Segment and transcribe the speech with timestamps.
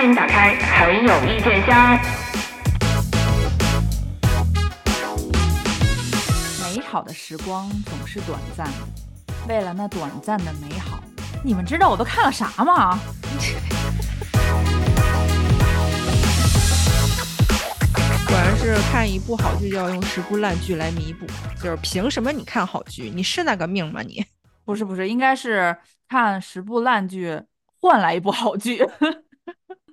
[0.00, 2.00] 欢迎打开很有意见箱。
[6.62, 8.72] 美好的时光总是短暂的，
[9.46, 11.04] 为了那短暂的美好，
[11.44, 12.98] 你们知道我都看了啥吗？
[18.26, 21.26] 果然是看一部好剧就要用十部烂剧来弥补，
[21.62, 23.12] 就是凭什么你看好剧？
[23.14, 24.24] 你是那个命吗你？
[24.64, 25.76] 不是不是，应该是
[26.08, 27.38] 看十部烂剧
[27.78, 28.82] 换来一部好剧。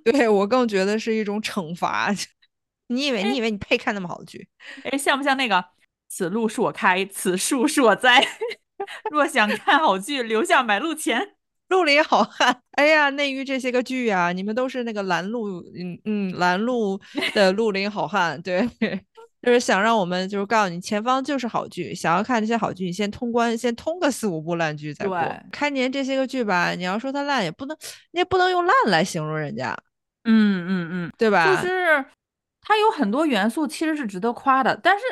[0.04, 2.12] 对我更觉得是一种惩罚。
[2.88, 4.48] 你以为你以为你配看那么好的剧？
[4.84, 5.64] 哎，像不像那个
[6.08, 8.26] “此路是我开，此树是我栽”？
[9.10, 11.34] 若想看好剧，留下买路钱。
[11.68, 16.98] 路里好汉， 哎呀，内娱这些个剧啊，你们都是那个拦路，嗯嗯，拦路
[17.34, 18.66] 的绿林好汉，对，
[19.42, 25.20] 就是想让我们就是告诉你，前方就是好剧，想要看这些好剧，你先通关，先通个四五部烂剧再过。
[25.52, 27.76] 开年这些个剧吧，你要说它烂，也不能，
[28.12, 29.76] 你也不能用烂来形容人家。
[30.24, 31.56] 嗯嗯嗯，对吧？
[31.56, 32.04] 就是
[32.60, 35.04] 它有很多元素其实是值得夸的，但是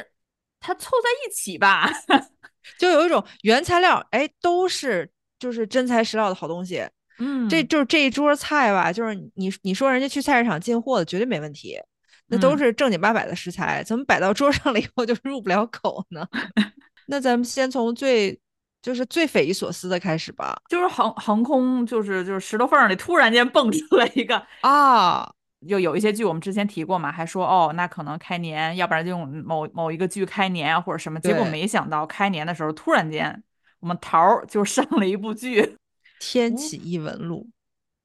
[0.60, 1.90] 它凑在一起吧，
[2.78, 6.86] 就有一种原材料，哎，都是就是真材实料的好东西。
[7.18, 11.78] 嗯，这就是这一桌菜吧，就是你你说人家去菜市场进货的绝对没问题，
[12.26, 16.26] 那都是正经八百的食材，怎么摆到桌上了以后就入不了口呢？
[17.08, 18.38] 那咱们先从最。
[18.86, 25.28] 就是最匪夷所思的开始吧，就是横横空，就是就是石头缝里突然间蹦出来一个 啊，
[25.68, 33.42] 就有一些剧我们之前提过嘛，还说哦，那可能开年，要不然就用某某一个剧开年啊或者什么，结果没想到开年的时候突然间
[33.80, 35.62] 我们桃儿就上了一部剧
[36.20, 37.48] 《天启异闻录》，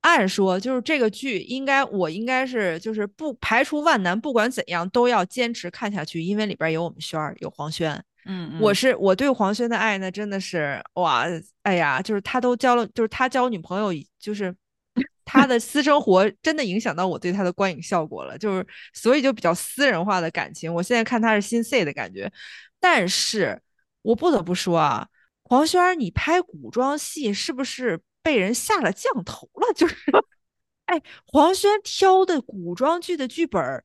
[0.02, 8.04] 按说就是这个剧应该我应该是就是不排除万难，不管怎样都要坚持看下去，因为里边有我们轩儿，有黄轩。
[8.26, 11.26] 嗯，我是我对黄轩的爱呢，真的是哇，
[11.64, 14.56] 哎呀，就是他都交了，就是他交女朋友，就是
[15.26, 20.72] 他的私生活真的影响到我对他的观影效果了，就是所以就比较私人化的感情。
[20.74, 22.32] 我现在看他是心碎的感觉，
[22.80, 23.60] 但是
[24.02, 25.08] 我不得不说啊，
[25.44, 29.74] 黄轩，你拍古装戏是不是被人下了降头了？
[29.74, 29.96] 就是，
[30.86, 33.84] 哎，黄轩挑的古装剧的剧本。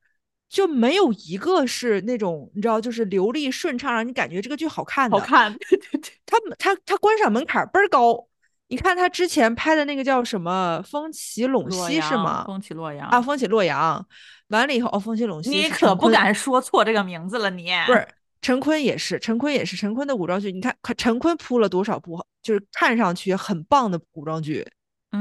[0.49, 5.19] 就没有一个是那种你知道，就是流利顺畅，让你感觉这个剧好看的。
[5.19, 6.11] 好看，对 对对。
[6.25, 8.27] 他他他观赏门槛倍儿高。
[8.69, 12.43] 你看他之前拍的那个叫什么《风起陇西》是吗？
[12.45, 14.05] 风起洛阳啊，风起洛阳。
[14.47, 15.49] 完了以后，哦，风起陇西。
[15.49, 17.69] 你可不敢说错这个名字了，你。
[17.85, 18.07] 不是
[18.41, 24.65] 陈坤也是，陈坤也是，陈坤的古装剧，你看陈坤铺了多少部，就是看上去很棒的古装剧，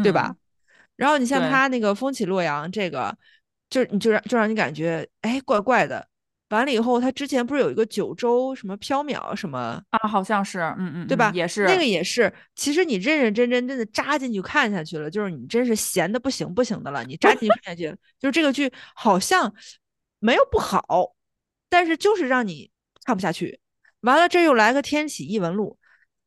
[0.03, 0.35] 对吧？
[0.97, 3.17] 然后你像他那个《风起洛阳》这个。
[3.69, 6.07] 就你就让就让你感觉哎怪怪的，
[6.51, 11.33] 完了以后他之前不是有一个九州什么缥缈什么啊，好像是嗯嗯，对吧？
[11.35, 19.53] 也是那个也是，其实你认认真真真的扎进去看下去了，就是你真是闲的不行不行的了，你扎进去看下去，就是这个剧好像
[20.21, 21.15] 没有不好，
[21.69, 22.71] 但是就是让你
[23.05, 23.59] 看不下去。
[24.01, 25.77] 完了这又来个天启异闻录。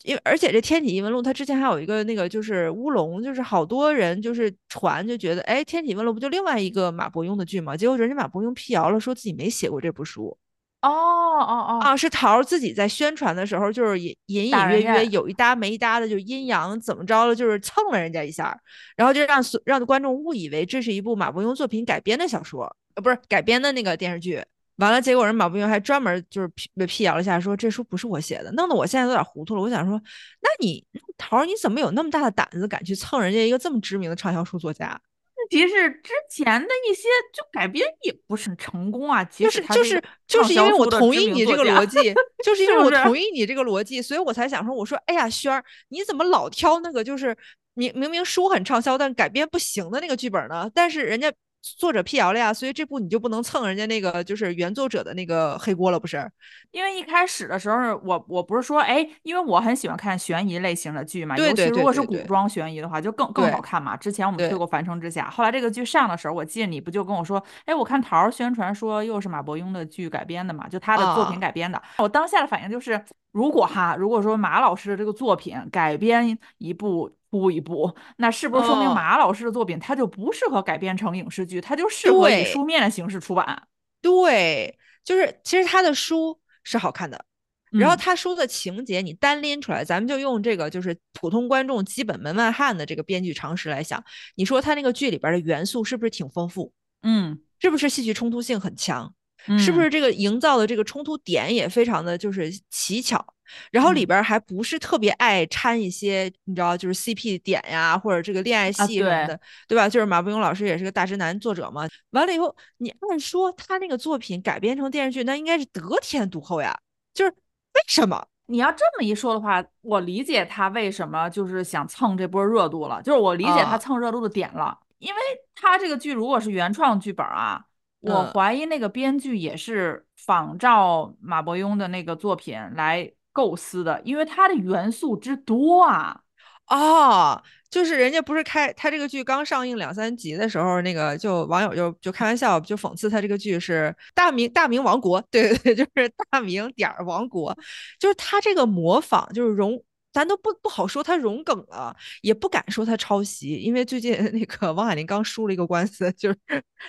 [0.04, 7.76] 因为而且这《天体异闻录》它之前还有一个那个就是乌龙，就是好多人就是传就觉得，哎，《天体异闻录》不就另外一个马伯庸的剧吗？
[7.76, 10.38] 结果人家马伯庸辟谣了，说自己没写过这部书。
[10.82, 18.58] 哦哦哦，啊，是桃儿自己在宣传的时候，就是隐隐隐约约有一搭没一搭的，就阴阳怎么着了，就是蹭了人家一下，
[18.96, 22.64] 然后就让所让观众误以为这是一部马伯庸作品改编的小说，
[22.96, 24.42] 呃，不是改编的那个电视剧。
[24.79, 29.62] 完了，结果人马伯庸还专门就是辟辟谣了一下，说这书不是我写的，弄得我现在有点糊涂了。
[29.62, 30.01] 我想说，
[30.41, 30.81] 那你
[31.17, 35.00] 桃儿，你怎么有那么大的胆子，敢去蹭人家一个这么知名的畅销书作家？
[35.35, 37.03] 问题是之前的一些
[37.34, 39.22] 就改编也不是很成功啊。
[39.25, 42.13] 就是就是 就是因为我同意你这个逻辑，
[42.45, 47.35] 就是因为我同意你这个逻辑，所以我才想说，我说哎呀，轩儿，你怎么老挑那个就是
[47.73, 50.72] 明明明书很畅销，但改编不行的那个剧本呢？
[50.73, 51.29] 但是人家。
[51.62, 56.30] 作者辟谣了呀，所以这部你就不能蹭人家那个就是原作者的那个黑锅了，不是？
[56.72, 63.98] 因为一开始的时候，我我不是说，哎，因为我很喜欢看悬疑类型的剧嘛，尤其如果是古装悬疑的话，就更更好看嘛。
[63.98, 71.81] 之前我们推过《凡城之下》，后来这个剧上的时候，我记得你不就跟我说，哎，我看桃儿宣传说又是马伯庸的剧改编的嘛，就他的作品改编的。
[71.98, 77.16] 我当下的反应就是，如果哈，如果说马老师的这个作品改编一部。
[77.31, 83.68] 出一部，那是不是说明马老师的作品他就不适合改编成影视剧，他就适合以书面的形式出版？
[84.02, 87.24] 对，就是其实他的书是好看的，
[87.70, 94.04] 然后他书的情节你单拎出来，咱们就用这个就是普通观众基本门外汉的这个编剧常识来想，
[94.34, 96.74] 你说他那个剧里边的元素是不是挺丰富？
[97.04, 99.14] 嗯，是不是戏剧冲突性很强？
[99.57, 103.25] 是不是这个营造的这个冲突点也非常的就是奇巧？
[103.71, 109.89] 然后里边还不是特别爱掺一些，你知道，就是 CP 点呀，或者这个恋爱戏什么的，对吧？
[109.89, 111.88] 就是马伯庸老师也是个大直男作者嘛。
[112.12, 116.77] 完了以后，你按说他那个作品改编成电视剧，那应该是得天独厚呀。
[117.12, 118.24] 就是为什么？
[118.45, 123.01] 你要这么一说的话，我理解他为什么就是想蹭这波热度了。
[123.01, 125.19] 就是我理解他蹭热度的点了，因为
[125.56, 127.63] 他这个剧如果是原创剧本啊，
[128.01, 136.22] 我怀疑那个编剧也是仿照马伯庸的那个作品来构思的，因为他的元素之多啊。
[136.68, 137.42] 哦，
[137.72, 147.57] 就是人家不是开他这个剧刚上映两三集的时候，那个就网友就就开玩笑，就讽刺他这个剧是大明大明王国，对对对， 就是大明点儿王国，
[148.00, 156.38] 就是他这个模仿就是融，咱都不不好说他融梗了，也不敢说他抄袭，因为最近 那个王海林刚输了一个官司，就是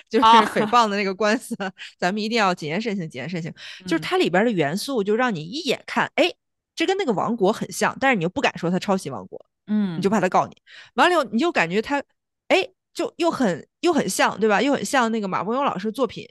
[0.09, 1.55] 就是诽谤的那个官司，
[1.97, 3.53] 咱们一定要谨言慎行，谨言慎行。
[3.85, 6.31] 就是它里边的元素就让你一眼看，哎，
[6.75, 9.45] 这跟那个王国很像，但是你又不敢说他抄袭王国。
[9.67, 10.55] 嗯，你就怕他告你，
[10.95, 12.01] 完了以后你就感觉他，
[12.47, 14.59] 哎，就又很又很像，对吧？
[14.61, 16.27] 又很像那个马伯庸老师作品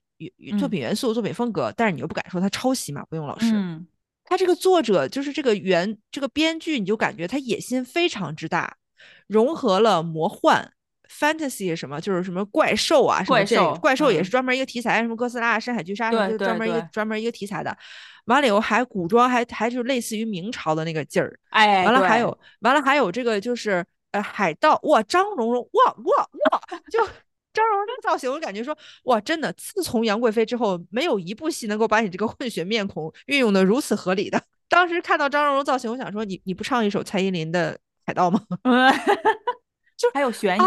[0.58, 3.52] 作品元素、作品风格，但是你又不敢说他抄袭马伯庸老师。
[3.54, 3.86] 嗯，
[4.30, 8.76] 他这个作者就是这个原这个编剧，你就感觉他野心非常之大，
[9.26, 10.72] 融合了魔幻、
[11.08, 17.76] fantasy 什么，就是什么怪兽啊，什么这怪兽也是专门一个题材，什么哥斯拉、深海巨鲨，什么专门一个专门一个题材的。
[18.26, 26.60] 完了以后还古装，还还就类似于明朝的那个劲儿，哎，完了还有完了还有这个就是呃海盗哇，张蓉蓉哇哇哇，
[26.92, 27.04] 就
[27.52, 34.42] 张蓉蓉这个造型，我感觉说哇，真的，自从杨贵妃之后，没有一部戏能够把你这个混血面孔运用的如此合理的。
[34.68, 38.40] 当时看到张蓉蓉造型，我想说你你不唱一首蔡依林的海盗吗？
[39.98, 40.60] 就还有悬疑，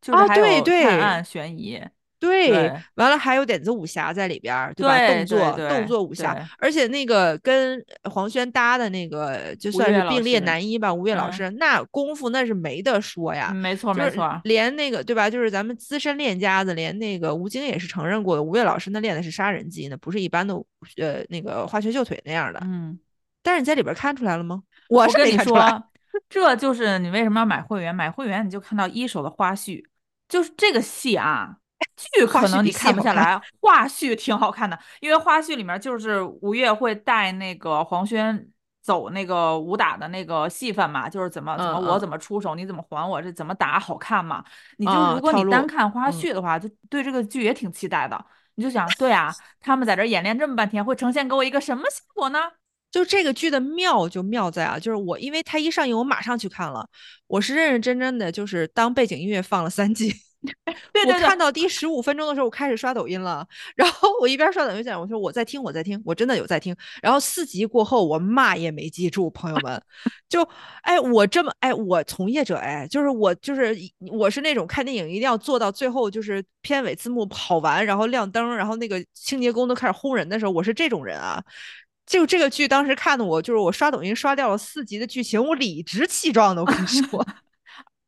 [0.00, 1.80] 就是还有探案悬疑。
[2.22, 4.96] 对，完了还有点子武侠在里边，对吧？
[5.08, 15.28] 动作动作武侠，而且那个跟黄轩搭的那个就算是并列男一吧，吴越老师那功夫那是没得说呀，没错没错，连那个对吧？
[15.28, 20.54] 就是咱们资深练家子，连那个吴京也是承认过的，吴越老师那练的是杀人技，那不是一般的
[20.98, 22.60] 呃那个花拳绣腿那样的。
[22.62, 22.96] 嗯，
[23.42, 24.62] 但是你在里边看出来了吗？
[24.88, 25.82] 我是跟你说，
[26.30, 27.92] 这就是你为什么要买会员？
[27.92, 29.82] 买会员你就看到一手的花絮，
[30.28, 31.56] 就是这个戏啊。
[31.96, 38.48] 剧可能你看不下来，花絮挺好看的，因为花絮里面就是吴越会带那个黄轩
[38.82, 44.44] 走那个武打的那个戏份嘛，就是怎么怎么我怎么出手，你怎么还我，这怎么打好看嘛？
[44.78, 48.24] 你就如果你单看花絮的话，就对这个剧也挺期待的。
[48.54, 52.38] 你就想，对啊，他们在这演练这么半天，会呈现给我一个什么效果呢？
[52.90, 56.86] 就这个剧的妙就妙在啊，就是我因为它一上映，我马上去看了，
[57.28, 60.12] 我是认认真真的就是当背景音乐放了三 季。
[61.06, 63.46] 我看到第十五分钟的时候，我开始刷抖音了。
[63.76, 66.74] 然后我一边刷抖音讲，我说我在听，我在听，我真的有在听。
[67.02, 69.80] 然后四集过后，我嘛也没记住，朋友们。
[70.28, 70.46] 就
[70.82, 73.76] 哎，我这么哎，我从业者哎，就是我就是
[74.10, 81.42] 我是那种看电影一定要做到最后，就是片尾字幕跑完，然后亮灯，然后那个清洁工都开始轰人的时候，我是这种人啊。
[82.04, 87.24] 就这个剧当时看的我，就是我刷抖音刷掉了四集的剧情，我理直气壮的，我跟你说。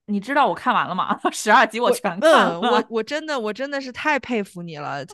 [0.07, 1.19] 你知道我看完了吗？
[1.33, 2.61] 十二集我全看了。
[2.61, 5.05] 我我真的我真的是太佩服你了。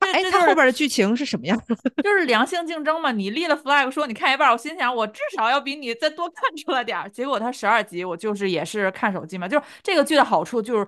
[0.00, 1.56] 哎，他后边的剧情是什么样？
[2.02, 3.12] 就是良性竞争嘛。
[3.12, 7.08] 你立了 flag 说你看一半，我心想我至少要比你再多看出来点儿。
[7.08, 9.46] 结果他十二集，我就是也是看手机嘛。
[9.46, 10.86] 就是这个剧的好处就是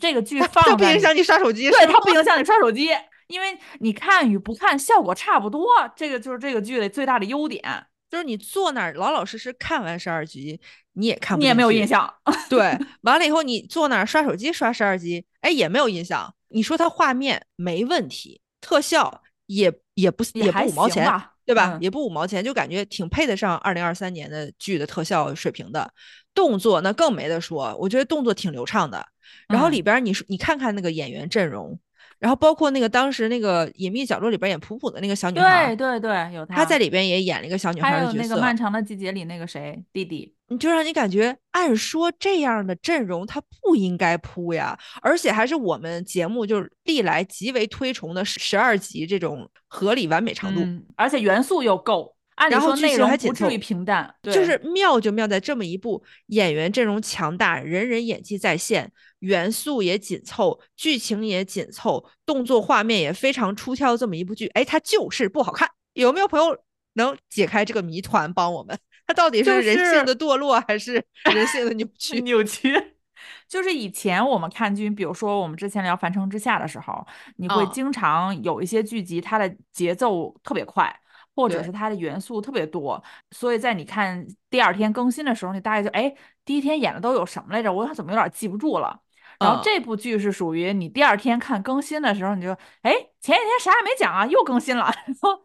[0.00, 1.70] 这个剧 放不影响你刷手机。
[1.70, 2.88] 对，它不影响你刷手机，
[3.26, 5.66] 因为你看与不看效果差不多。
[5.94, 7.86] 这个就是这个剧的最大的优点。
[8.14, 10.60] 就是你坐那儿老老实实看完十二集，
[10.92, 12.08] 你也看不，你也没有印象。
[12.48, 16.32] 对， 完了以后你坐那儿刷手机刷十二集，哎，也没有印象。
[16.50, 21.04] 你说它画面没问题，特效也也不也不五毛钱，
[21.44, 21.76] 对吧？
[21.80, 25.92] 也不五毛钱，就感觉挺配得上二零二三年的剧的特效水平的。
[26.34, 29.04] 动作那更没得说，我觉得动作挺流畅的。
[29.48, 31.76] 然后里边你说你看看那个演员阵容。
[32.18, 38.12] 然后包括那个当时那个隐秘角落里边演普普的那个小女孩，对对对，有她，她在里边也演了一个小女孩的角色。
[38.12, 50.60] 还有那个漫长的季节里那个谁弟弟，你就让你感觉，按说这样的阵容他不应该扑呀，而且还是我们节目就是历来极为推崇的十二集这种合理完美长度，
[50.96, 52.13] 而且元素又够，
[52.50, 58.90] 然后内容不至于平淡，就是妙就妙在这么一部演员阵容强大，人人演技在线。
[59.20, 65.66] 元素也紧凑，剧情也紧凑，动作画面也非常出挑，这么一部剧，哎，它就是不好看。
[65.94, 66.54] 有没有朋友
[66.94, 68.78] 能解开这个谜团，帮我们？
[69.06, 72.20] 它到底是人性的堕落，还是 人性的扭曲？
[72.20, 72.74] 扭曲。
[73.48, 80.94] 就是以前我们看剧，比如说我们之前聊《凡城之下》的时候，你会经常有一些剧集，它的节奏特别快。
[81.34, 86.14] 或者是它的元素特别多，所以在你看第二天更新的时候，你大概就哎，
[86.44, 87.72] 第一天演的都有什么来着？
[87.72, 89.00] 我怎么有点记不住了？
[89.40, 94.84] 然后这部剧是属于你第二天看更新的时候，你就哎，前几天啥也没讲啊，又更新了。
[95.06, 95.44] 然后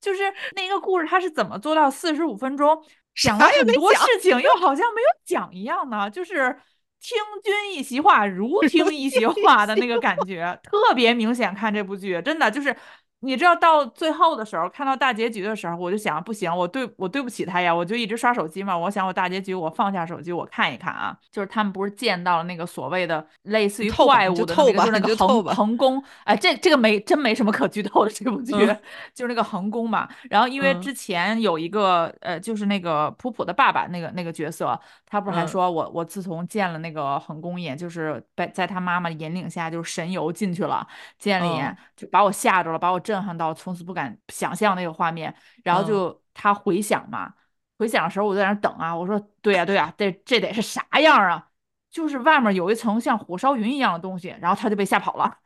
[0.00, 0.22] 就是
[0.56, 2.82] 那个故事，它是怎么做到四十五分钟
[3.14, 6.08] 讲了很多事情， 又好像没有讲一样呢？
[6.08, 6.58] 就是
[6.98, 11.54] 听君一席话，如听一席话的那个感觉，特别明显。
[11.54, 12.74] 看这部剧，真的就是。
[13.22, 18.76] 你知道到最后的时候，看到大结局的时候，我就想，不行，我对我对不起他呀，我就一直刷手机嘛。
[18.76, 21.14] 我想我大结局，我放下手机，我看一看啊。
[21.30, 26.02] 就是他们不是见到了那个所谓的类似于怪物的那个，就是那个横横宫。
[26.24, 28.52] 哎，这这个没真没什么可剧透的这部剧，
[29.14, 30.08] 就是那个恒宫嘛。
[30.30, 40.86] 然后因为之前有一个呃，就是那个普普的爸爸那个那个角色，他不是还说我我自从见了那个恒宫眼，就是在在他妈妈引领下，就是神游进去了，
[41.18, 42.98] 见了一眼就把我吓着了，把我。
[43.10, 47.34] 震撼到从此不敢想象那个画面，然后就他回想嘛，
[47.76, 51.48] 回想的时候我在那等啊，我说对呀对呀，这这得是啥样啊？
[51.90, 55.36] 就是外面有一层像火烧云一样的东西，然后他就被吓跑了，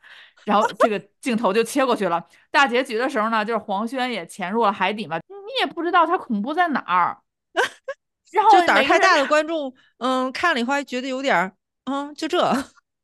[0.43, 2.23] 然后这个镜头就切过去了。
[2.51, 7.17] 大结局的时候呢，就是黄轩也潜入了海底嘛，你也不知道他恐怖在哪儿，
[8.31, 11.51] 然后就胆儿太大的观众，嗯，看了以后还觉得有点，
[11.85, 12.39] 嗯，就这。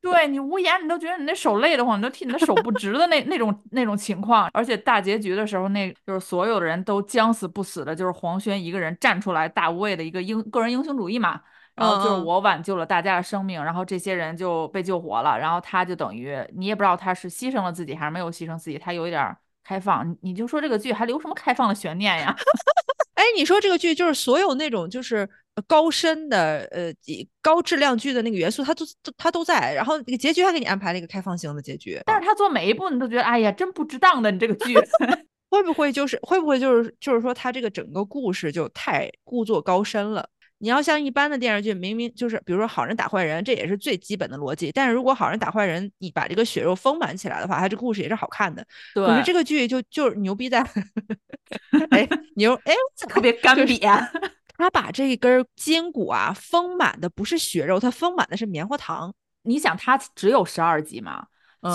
[0.02, 4.50] 对你无言，你都觉得你那手累得慌，你都替你的手不直的那那种那种情况。
[4.52, 11.40] 而且大结局的时候，那就是所有的人都将死不死的，就是黄轩一个人站出来，大无畏的一个英个人英雄主义嘛。
[11.74, 15.40] 然后就是我挽救了大家的生命，然后这些人就被救活了。
[15.40, 20.16] 然后他就等于你也不知道他是牺牲了自己还是没有牺牲自己，他有一点开放。
[20.22, 22.36] 你就说这个剧还留什么开放的悬念呀？
[23.16, 25.30] 哎，你说这个剧就是所有那种就是
[25.68, 26.92] 高深的呃
[27.42, 28.86] 高质量剧的那个元素，它都
[29.18, 32.00] 它都在，然后那个结局还给你安排了一个开放性的结局。
[32.06, 34.74] 但是他做每一步，你都觉得哎呀，真不值当的，你这个剧
[35.50, 40.28] 会不会就是会不会就是就是说他这个整个故事就太故作高深了？
[40.60, 44.72] 你要像一般的电视剧，明明就是比如说好人打坏人，这也是最基本的逻辑。
[44.72, 48.64] 但是如果好人打坏人，你把这个血肉丰满起来的话，他这故事也是好看的。
[48.94, 49.04] 对。
[49.06, 50.62] 可是这个剧就就是牛逼在，
[51.90, 52.76] 哎 牛哎
[53.10, 54.08] 特别干瘪，
[54.58, 59.14] 他把这一根筋骨啊丰满的不是血肉，它丰满的是棉花糖。
[59.44, 61.26] 你想，它只有十二集嘛？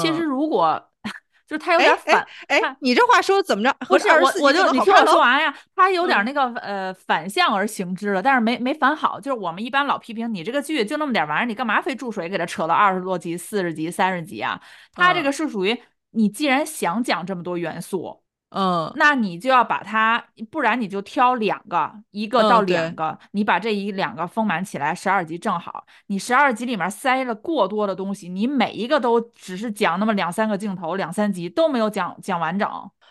[0.01, 0.83] 其实如果。
[1.49, 3.73] 就是他有点反，哎，你这话说怎么着？
[3.87, 5.57] 不是我，我就你听我说完呀。
[5.77, 9.21] 他有点那个呃反向而行之了，但是没没反好。
[9.21, 14.61] 就是我们一般老批评你这个剧就那么点玩意儿，你干嘛非注水给他扯到二十多集、四十集、三十集啊？
[14.93, 15.81] 他这个是属于
[16.11, 18.25] 你既然想讲这么多元素。
[18.51, 25.85] 嗯，那你就要把它，不然你就挑两个，一个到两个，你把这一两个丰满起来，十二集正好。
[26.07, 32.69] 你十二集里面塞了过多的东西，你每一个都只是讲那么两三个镜头，两三集都没有讲讲完整，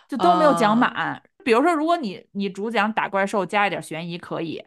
[0.07, 1.21] 就都没有讲满。
[1.43, 4.63] 比如说，如果你你主讲打怪兽加一点悬疑可以，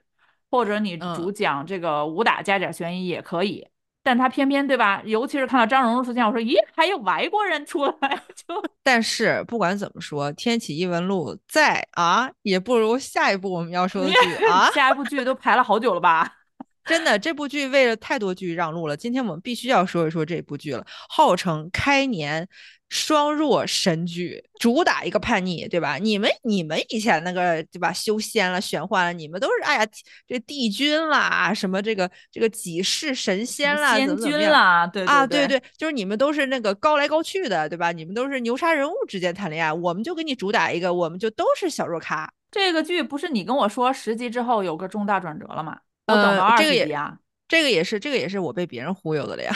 [0.50, 3.66] 或者你主讲这个武打加点悬疑也可以。
[4.08, 5.02] 但他偏偏对吧？
[5.04, 7.92] 尤其是看到张蓉蓉出现，我说咦，还有外国人出来
[8.34, 8.64] 就。
[8.82, 14.70] 但是不管怎么说，《天启异闻录》在啊，也不如下一部我们要说的剧啊。
[14.72, 16.32] 下一部剧都排了好久了吧？
[16.86, 18.96] 真的，这部剧为了太多剧让路了。
[18.96, 22.48] 今天我们必须要说一说这部剧了，号称开年。
[22.88, 25.98] 双弱神剧，主打一个叛逆，对吧？
[25.98, 27.92] 你们你们以前那个对吧？
[27.92, 29.90] 修仙了，玄幻了，你们都是哎呀，
[30.26, 37.92] 这帝君啦，什么这个这个几世神仙啦，仙君啦，对啊，对对，就是你们都是那个高来高去的，对吧？
[37.92, 42.32] 你们都是牛叉人物之间谈恋爱，我们就给你主打一个，我们就都是小弱咖。
[42.50, 45.78] 这个剧不是你跟我说十集之后有个重大转折了吗？
[46.06, 49.54] 我等到二十集啊，这个也是，这个也是我被别人忽悠的了呀。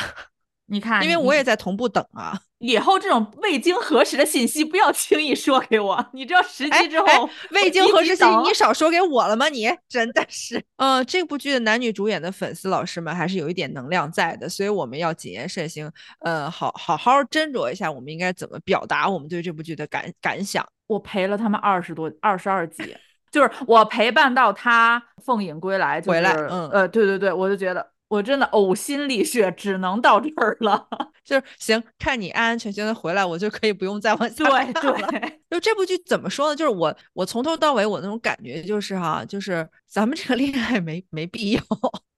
[0.72, 2.32] 你看，因为我也在同步等啊。
[2.58, 6.02] 以后这种未经核实的信息不要轻易说给我。
[6.14, 9.50] 你知道十集之后未经核实信息你少说给我了吗？
[9.50, 10.64] 你 真的是。
[10.76, 15.90] 嗯，这部剧的男女主演的粉丝老师们还是有一点能量在的，所以我们要谨言慎行。
[16.20, 20.66] 呃，好好好斟酌一下，我们应该怎么表达我们对这部剧的感感想。
[20.86, 22.96] 我陪了他们二十多二十二集，
[23.30, 26.32] 就是我陪伴到他凤影归来，回来。
[26.32, 27.91] 嗯呃，对对对，我就觉得。
[28.12, 30.86] 我真的呕心沥血，只能到这儿了。
[31.24, 35.08] 就是行，看你安安全全的回来，我就可以不用再往下看了。
[35.48, 36.56] 就这部剧怎么说呢？
[36.56, 41.62] 就是我，我从头到尾我那种感觉就是哈，就是咱们这个恋爱没没必要，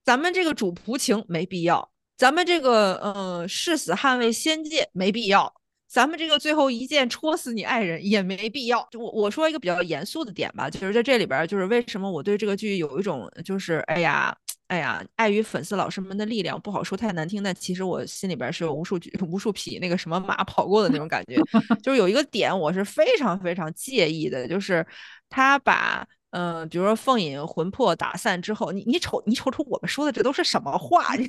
[0.04, 5.54] 咱们这个主仆情没必要，咱们这个呃誓死捍卫仙界没必要，
[5.86, 8.84] 咱们这个最后一剑戳死你爱人也没必要。
[8.90, 14.36] 就我我说一个比较严肃的点吧，其实在这里边，就是为什么我对这个剧有一种就是哎呀。
[14.68, 21.36] 哎呀，碍于粉丝老师们的力量，不好说太难听，但其实我心里边是有无数 无数匹那个什么马跑过的那种感觉。
[21.82, 24.86] 就是有一个点我是非常非常介意的，就是
[25.28, 26.06] 他把。
[26.36, 31.14] 嗯，比如说凤隐魂魄打散之后，你你瞅你瞅瞅我们说的这都是什么话？
[31.14, 31.28] 你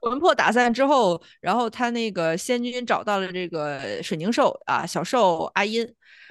[0.00, 5.86] 魂魄打散之后，然后他那个仙君找到了这个水凝兽啊，小兽阿音，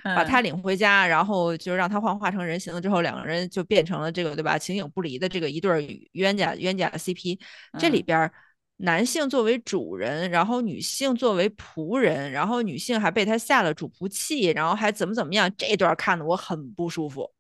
[0.06, 4.58] 把他领回家，然后就让他幻化成人形了之后，两个人就变成了这个对吧？
[4.58, 7.40] 形影不离的这个一对冤家冤家 CP。
[7.80, 8.32] 这里边
[8.78, 15.52] 男性作为主人，然后女性作为仆人，然后女性还被他下了主仆气，然后还怎么怎么样？
[15.58, 17.32] 这段看的我很不舒服。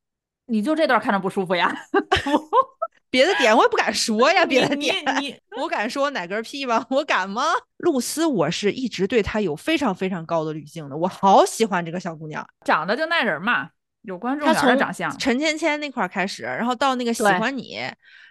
[0.48, 1.72] 你就这段看着不舒服呀？
[3.16, 4.46] 别的点我也不敢说呀。
[4.46, 6.86] 别的点，你我敢说哪根屁吗？
[6.90, 7.44] 我敢吗？
[7.78, 10.98] 露丝，我是一直对她有非常非常高的滤镜的。
[10.98, 13.70] 我好喜欢这个小姑娘，长得就那人嘛。
[14.06, 17.80] 有观众缘的长相，陈芊芊那块开始，然后到那个喜欢你，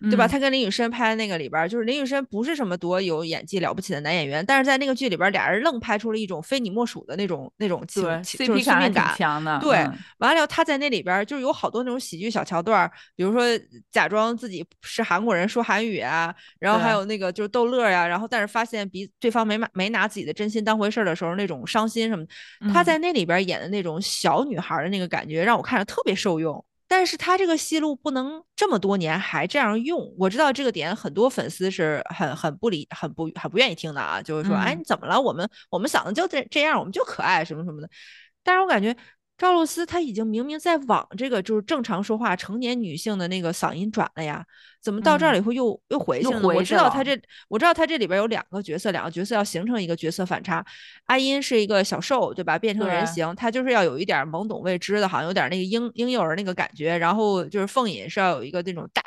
[0.02, 0.28] 对吧？
[0.28, 9.58] 他跟林雨申拍那个里边，就是林雨申不是什么多有演技了不起的男演员，但是在那个剧里边，俩人愣拍出了一种非你莫属的那种那种情就是亲密感强的。
[9.58, 9.84] 对，
[10.18, 13.42] 完了后他在那里边就是有好多那种喜剧小桥段，比如说
[13.90, 22.24] 假装自己是韩国人说韩语啊，然后还有那个就是逗乐呀，然后但是发现比对方没没拿自己的真心当回事的时候那种伤心什么，
[22.72, 25.63] 他在那里边演的那种小女孩的那个感觉让我。
[25.64, 30.14] 看着特别受用，但是他这个戏路不能这么多年还这样用。
[30.18, 35.20] 我知道这个点很多粉丝是很很不理、很不很不愿意听的啊，就是说，哎，你怎么了？
[35.20, 37.88] 我们我们嗓子就这这样，我们就可爱什么什么的。
[38.42, 38.94] 但是我感觉。
[39.44, 44.42] 赵露思她已经明明在往这个就是正常说话成年女性的那个嗓音转了呀，
[44.80, 46.40] 怎么到这儿了以后又又回去了？
[46.40, 50.64] 我知道她这我知道她这里边有两个角色，两个角色要形成一个角色反差。
[51.04, 52.58] 阿音是一个小兽，对吧？
[52.58, 56.96] 变成人形，她就是要有一点懵懂未知的，好像有点那个婴婴幼儿那个感觉。
[56.96, 59.02] 然后就是凤隐是要有一个那种大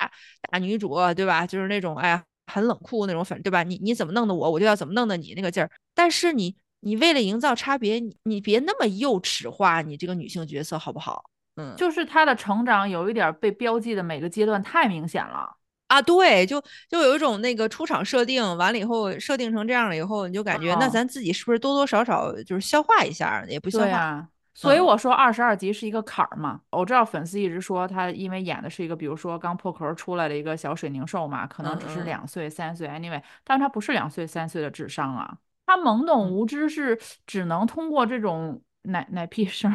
[0.51, 1.47] 大女主，对吧？
[1.47, 3.63] 就是那种哎呀很冷酷那种反，对吧？
[3.63, 5.71] 你你怎么弄的我，我就要怎么弄的你那个劲儿。
[5.95, 6.55] 但是你。
[6.81, 11.23] 你为了营造差别，你你别那么幼齿化你这个女性角色好不好？
[11.55, 15.49] 嗯，就是她的成长有一点被标记的每个阶段太明显了
[15.87, 24.27] 啊，对，就就有一种那个出场设定完了以后设定成这样了以后，你就感觉那咱自己是不是多多少少就是消化一下，也不消化。
[24.53, 26.59] 所以我说二十二集是一个坎儿嘛。
[26.71, 35.37] 我知道粉丝一直说他因为演的是一个比如说刚破壳出来的一个小水凝兽嘛，可能只是两岁三岁，anyway，但是他不是两岁三岁的智商啊。
[35.67, 39.71] 他懵懂无知是只能通过这种奶奶屁声，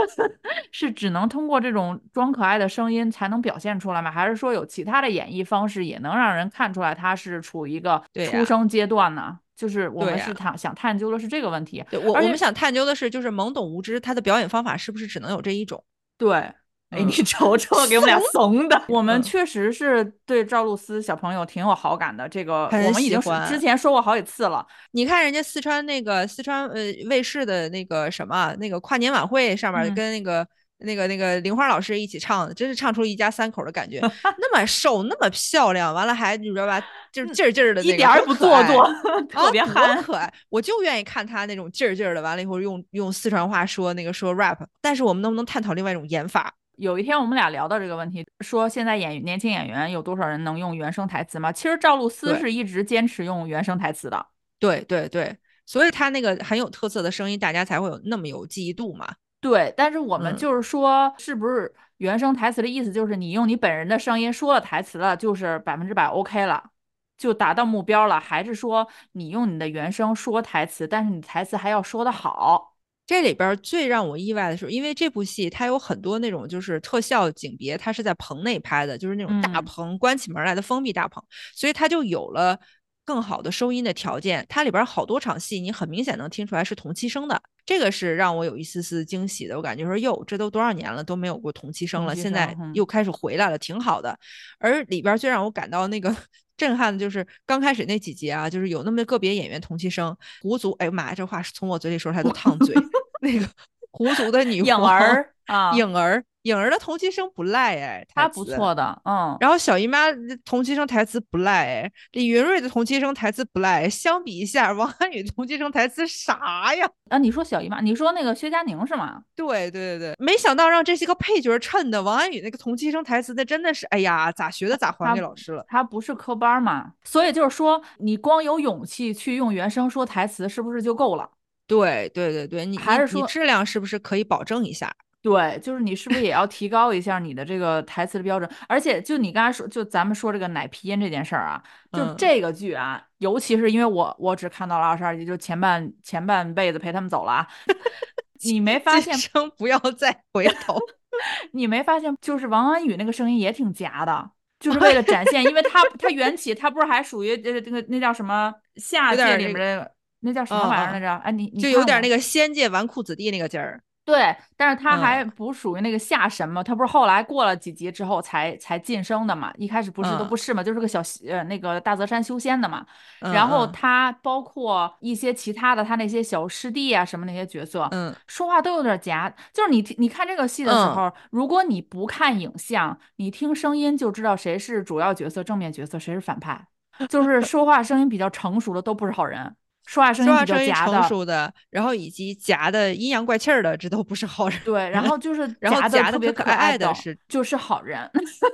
[0.70, 4.10] 是只能通过这种装可爱的声音才能表现出来吗？
[4.10, 8.00] 还是说有其他的演绎方式也能让人看出来他是处于一个
[8.30, 9.38] 出生阶段呢？
[9.56, 11.82] 就是我们是探想探究的是这个问题。
[11.92, 15.82] 我我们想探究的是，就是懵懂无知他的表演方法是不是只能有这一种？
[16.18, 16.52] 对。
[16.90, 18.80] 哎，你瞅瞅，给我们俩怂的。
[18.88, 24.64] 我们确实是对赵露思小朋友挺有好感的，这个我们已经之前说过好几次了。
[24.92, 30.46] 你看人家四川那个四川呃卫视的那个什么那个跨年晚会上面跟那个
[30.78, 33.98] 那个那个玲花老师一起唱的，真是唱出一家三口的感觉。
[34.38, 36.80] 那么瘦，那么漂亮，完了还你知道吧，
[37.12, 38.88] 就是劲儿劲儿的，一点儿不做作，
[39.28, 40.32] 特别憨可爱。
[40.48, 44.58] 我就愿意看他那种劲儿劲儿的，完了以后用用四川话说那个说 rap。
[44.80, 46.54] 但是我们能不能探讨另外一种演法？
[46.76, 51.50] 有一天我们俩聊到这个问题，说现在演年轻演员有多少人能用原声台词吗？
[51.50, 54.26] 其实赵露思是一直坚持用原声台词的。
[54.58, 59.14] 对对对，所以她那个很有特色的声音，大家才会有那么有记忆度嘛。
[59.40, 66.70] 对，但是我们就是说，是不是原声台词的意思就是你用你本人的声音说了台词了，就是百分之百 OK 了，
[67.16, 68.20] 就达到目标了？
[68.20, 72.75] 还是说你用你的原声说台词，但是你台词还要说得好？
[73.06, 81.22] 这里边最让我意外的是，因为这部戏它有很多那种就是特效景别，它是在棚内拍的，就是那种大棚，关起门来的封闭大棚，
[81.54, 82.58] 所以它就有了
[83.04, 84.44] 更好的收音的条件。
[84.48, 89.56] 它里边好多场戏，你很明显能听出来是同期声的，这个是让我有一丝丝惊喜的。
[89.56, 94.18] 我感觉说，哟，这都多少年了都没有过同期声了，现在又开始回来了，挺好的。
[94.58, 96.12] 而里边最让我感到那个
[96.56, 102.74] 震撼的就是刚开始那几集啊，就是有那么个别演员同期声，狐族，哎呀妈呀，这话是从我嘴里说出来都烫嘴。
[103.22, 103.48] 那个
[103.90, 109.36] 狐族的女影儿啊，影儿，影儿的同期声不赖哎，她不错的，嗯。
[109.40, 110.06] 然后小姨妈
[110.44, 113.88] 同期声台词不赖哎，李云瑞的同期声台词不赖。
[113.88, 116.88] 相比一下，王涵予同期声台词啥呀？
[117.10, 119.22] 啊，你说小姨妈，你说那个薛佳凝是吗？
[119.34, 125.64] 对对对对，没想到让这些个配角衬的，王涵宇那个同期声台词，那真的是，哎呀，咋学的咋还给老师了？
[125.68, 131.28] 他不是科班嘛，所以就是说，你光有勇气去用原声说台词，是不是就够了？
[131.66, 134.92] 对对对对，你还是说质量是不是可以保证一下？
[135.26, 138.48] 对，就是你是不是也要提高一下你的这个台词的标准？
[138.68, 141.60] 而且就你刚才说，就咱们说这个奶皮音这件事儿啊，
[141.92, 147.48] 就这个剧啊，尤其是因为我我只看到了二十二集，就前半前半辈子陪他们走了啊。
[148.44, 149.18] 你没发现？
[149.18, 150.78] 生不要再回头。
[151.50, 152.16] 你没发现？
[152.20, 161.16] 就是王安宇那个声音也挺夹的，就是为了展现，因为他 他缘起，他不是还属于呃这个那叫什么下界里面的那叫什么玩意儿来着？
[161.24, 163.82] 哎，你就有点那个仙界纨绔子弟那个劲儿。
[164.06, 172.86] 对，但是他还不属于那个下神嘛，他不是后来过了几集之后才才晋升的嘛，一开始不是都不是嘛，就是个小呃那个大泽山修仙的嘛。
[173.20, 179.28] 然后他包括一些其他的他那些小师弟啊什么那些角色，嗯，说话都有点夹。
[179.52, 186.64] 就是你你看这个戏的时候，如果你不看影像，你听声音就知道谁是主要角色、正面角色，谁是反派。
[187.08, 189.56] 就是说话声音比较成熟的都不是好人。
[189.86, 194.60] 说话声音比较夹成熟的，然后以及夹的阴阳怪气儿的，这都不是好人。
[194.64, 198.00] 对，然后 就是然后夹的特别可爱的是就是好人。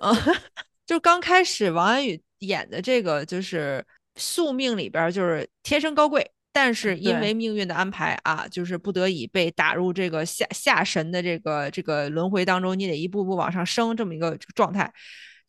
[0.03, 0.15] 嗯
[0.87, 3.83] 就刚开始王安宇演的这个就是
[4.17, 14.93] 宿命里边就是天生高贵，但是因为命运的安排啊，就是不得已被打入这个下下神的这个这个轮回当中，你得一步步往上升这么一个状态。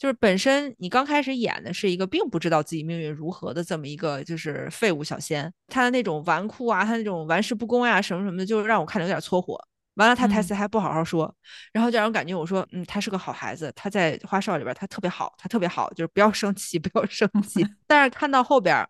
[0.04, 9.58] 就是本身你刚开始演的是一个并不知道自己命运如何的这么一个就是废物小仙，他的那种纨绔啊，他那种玩世不恭呀什么什么的，就让我看着有点搓火。
[9.94, 11.34] 完了，他台词还不好好说，
[11.72, 17.66] 然后就让我感觉我说，嗯，他是个好孩子，他在花少里边他特别好，他特别好，就是不要生气， 不要生气。
[17.88, 18.86] 但是看到后边。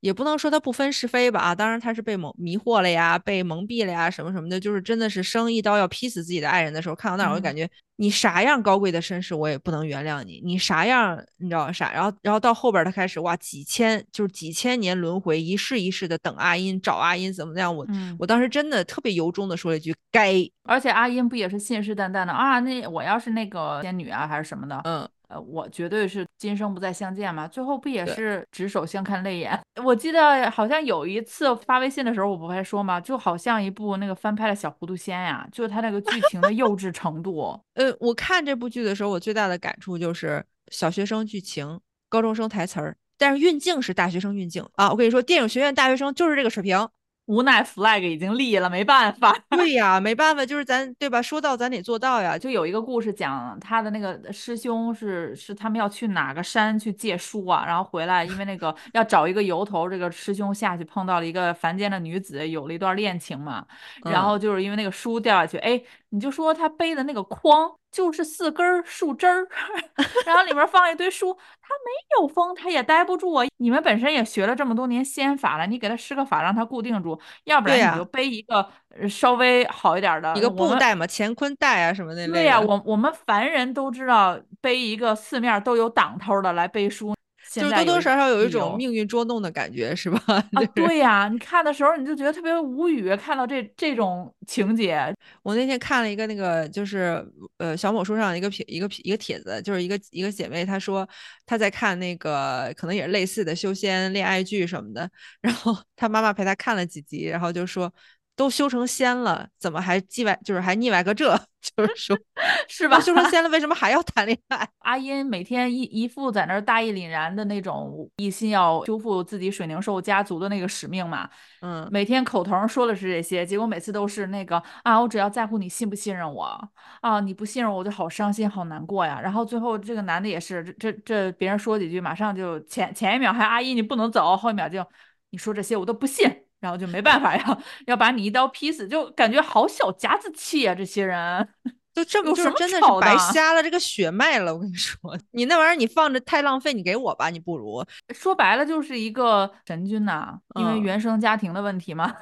[0.00, 11.92] 也不能说他不分是非吧啊，当然他是被蒙迷惑了呀，被蒙蔽了呀，什么什么的，就是真的是生一刀要劈死自己的爱人的时候，看到那儿我就感觉你啥样高贵的身世我也不能原谅你，你啥样你知道啥？
[11.92, 17.74] 然后然后到后边他开始哇几千就是几千年轮回，一世一世的等阿音找阿音怎么样？
[17.74, 17.86] 我
[18.18, 20.32] 我当时真的特别由衷的说了一句该，
[20.62, 22.60] 而且阿音不也是信誓旦旦的啊？
[22.60, 24.80] 那我要是那个仙女啊还是什么的？
[24.84, 25.08] 嗯。
[25.28, 27.46] 呃，我绝对是今生不再相见嘛。
[27.46, 29.58] 最后不也是执手相看泪眼？
[29.84, 33.00] 我记得好像有一次发微信的时候，我不还说嘛？
[33.00, 37.60] 就好像一部那个翻拍的小糊涂仙呀，就是他那个剧情的幼稚程度。
[37.74, 44.90] 呃，我看这部剧的时候，我最大的感触就是小学生剧情，高中生台词儿，但是运镜是大学生运镜啊。
[44.90, 46.88] 我跟你说，电影学院大学生就是这个水平。
[47.28, 49.36] 无奈 flag 已经立了，没办法。
[49.50, 51.20] 对呀，没办法，就是咱对吧？
[51.20, 52.38] 说到咱得做到呀。
[52.38, 63.66] 就有一个故事讲他的那个师兄是是他们要去哪个山去借书啊，然后回来，因为那个要找一个由头，这个师兄下去碰到了一个凡间的女子，有了一段恋情嘛。
[64.04, 65.78] 然后就是因为那个书掉下去，哎，
[66.10, 67.72] 你就说他背的那个筐。
[67.90, 69.48] 就是四根树枝儿，
[70.26, 73.46] 然后里面放一堆书，他没有风，他也待不住啊。
[73.56, 78.68] 你们本身也学了这么多年仙法了，你给他施个法让他固定住，要不然你就背一个
[79.08, 82.28] 稍微好一点的一个布袋嘛，乾坤袋啊什么的。
[82.28, 87.16] 对呀，我我们凡人都知道背一个四面都有挡头的来背书。
[87.50, 90.20] 就多多少少有一种命运捉弄的感觉，是吧？
[90.52, 95.14] 啊，对呀，你看的时候你就觉得特别无语，看到这这种情节。
[95.42, 101.08] 我那天看了一个那个，就是呃小某书上一个帖一个一个帖子，就是一个一个姐妹她说
[101.46, 107.92] 她在看那个可能也是类似的修仙恋爱剧什么的，然后她妈妈陪她看了几集，然后就说。
[108.38, 110.38] 都修成仙了，怎么还叽歪？
[110.44, 111.36] 就是还腻歪个这？
[111.76, 112.16] 就是说，
[112.68, 113.00] 是吧？
[113.00, 114.66] 修成仙 了，为什么还要谈恋爱？
[114.78, 121.28] 阿音每天一一副在那儿大义凛然的那种，一心要修复自己水灵兽家族的那个使命嘛。
[121.60, 126.70] 嗯，每天口头上说的是这些，结果每次都是那个啊，我只要在乎你信不信任我
[127.00, 129.20] 啊，你不信任我，我就好伤心，好难过呀。
[129.20, 134.86] 然后最后这个男的也是，这这这别人说几句，马上就前前一秒还阿姨你不能走，后一秒就
[135.30, 136.44] 你说这些我都不信。
[136.60, 140.74] 然后就没办法 呀，要把你一刀劈死，就感觉好小家子气啊！
[140.74, 141.48] 这些人
[141.94, 144.54] 就这么就是真的是白瞎了这个血脉了。
[144.54, 144.98] 我跟你说，
[145.32, 152.14] 你那玩意儿你放着太浪费，你给我吧，你不如说白了就是一个神君呐，因为原生家庭的问题嘛。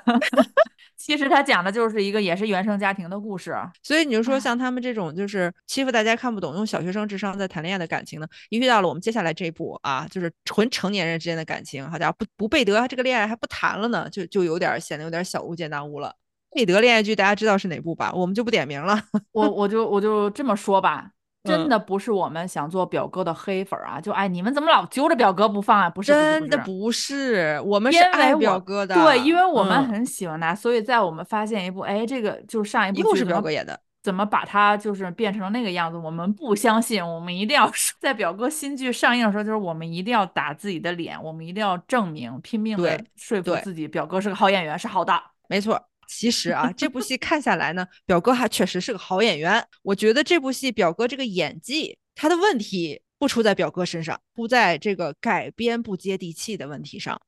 [0.96, 16.14] 其实他讲的就是一个也是原生家庭的故事，所以你就说像他们这种就是欺负大家看不懂，用小学生智商在谈恋爱的感情呢，一遇到了我们接下来这一步啊，就是纯成年人之间的感情，好家伙不不贝德这个恋爱还不谈了呢，就就有点显得有点小巫见大巫了。
[16.50, 18.10] 贝德恋爱剧大家知道是哪部吧？
[18.14, 18.98] 我们就不点名了，
[19.32, 21.10] 我我就我就这么说吧。
[21.46, 24.00] 真的不是我们想做表哥的黑粉啊！
[24.00, 25.88] 就哎，你们怎么老揪着表哥不放啊？
[25.88, 28.94] 不是，真的不是，我们是爱表哥的。
[28.94, 35.96] 对，因为我们很喜欢他，所以在我们发现一部，哎，这个就是上一部是表哥演的，怎么把他就是变成那个样子？
[35.96, 45.20] 我们不相信，我们一定要在表哥新剧上映的时候，就是我们一定要打自己的脸，我们一定要证明，拼命的说服自己，表哥是个好演员，是好的。
[45.48, 45.80] 没错。
[46.08, 49.64] 其实啊，这部戏看下来呢，表哥还确实是个好演员。
[49.82, 57.20] 我觉得这部戏表哥这个演技，他的问题不出在表哥身上，出在这个改编不接地气的问题上，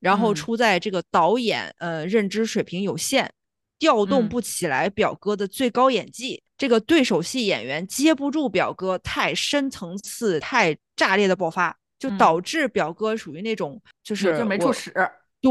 [0.00, 3.30] 然后出在这个导演呃认知水平有限，
[3.78, 6.42] 调动不起来表哥的最高演技。
[6.56, 14.92] 这个对手戏演员接不住表哥太深层次、太炸裂的爆发，就导致表哥属于那种就是就没处使。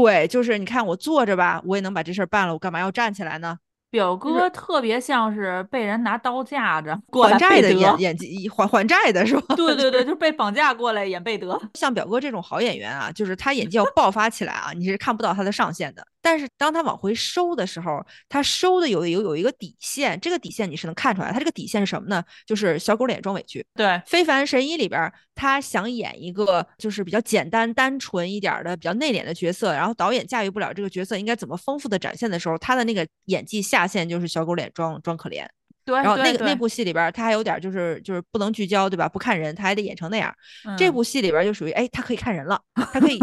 [0.02, 3.56] 对，就是你看我坐着吧，我也能把这事儿办了，我干嘛要站起来呢？
[3.90, 9.54] 表哥特别像是被人拿刀架着 还债的演 演技，还还债的是吧？
[9.54, 11.60] 对对对，就是被绑架过来演贝德。
[11.74, 16.04] 像表哥这种好演员啊，就是他演技要爆发起来啊，你是看不到他的上限的。
[16.24, 21.30] 但是当他往回收的时候，他收的有有有一个底线，这个底线你是能看出来。
[21.30, 22.24] 他这个底线是什么呢？
[22.46, 23.62] 就是小狗脸装委屈。
[23.74, 35.46] 对，《非凡神医》里边，他想演一个就是比较简单单纯一点的、比较内敛的角色，然后导演驾驭不了这个角色应该怎么丰富的展现的时候，他的那个演技下限就是小狗脸装装可怜。
[35.84, 39.06] 对，然后那个那部戏里边，他还有点就是就是不能聚焦，对吧？
[39.06, 40.34] 不看人，他还得演成那样。
[40.78, 43.18] 这部戏里边就属于哎，他可以看人了，他可以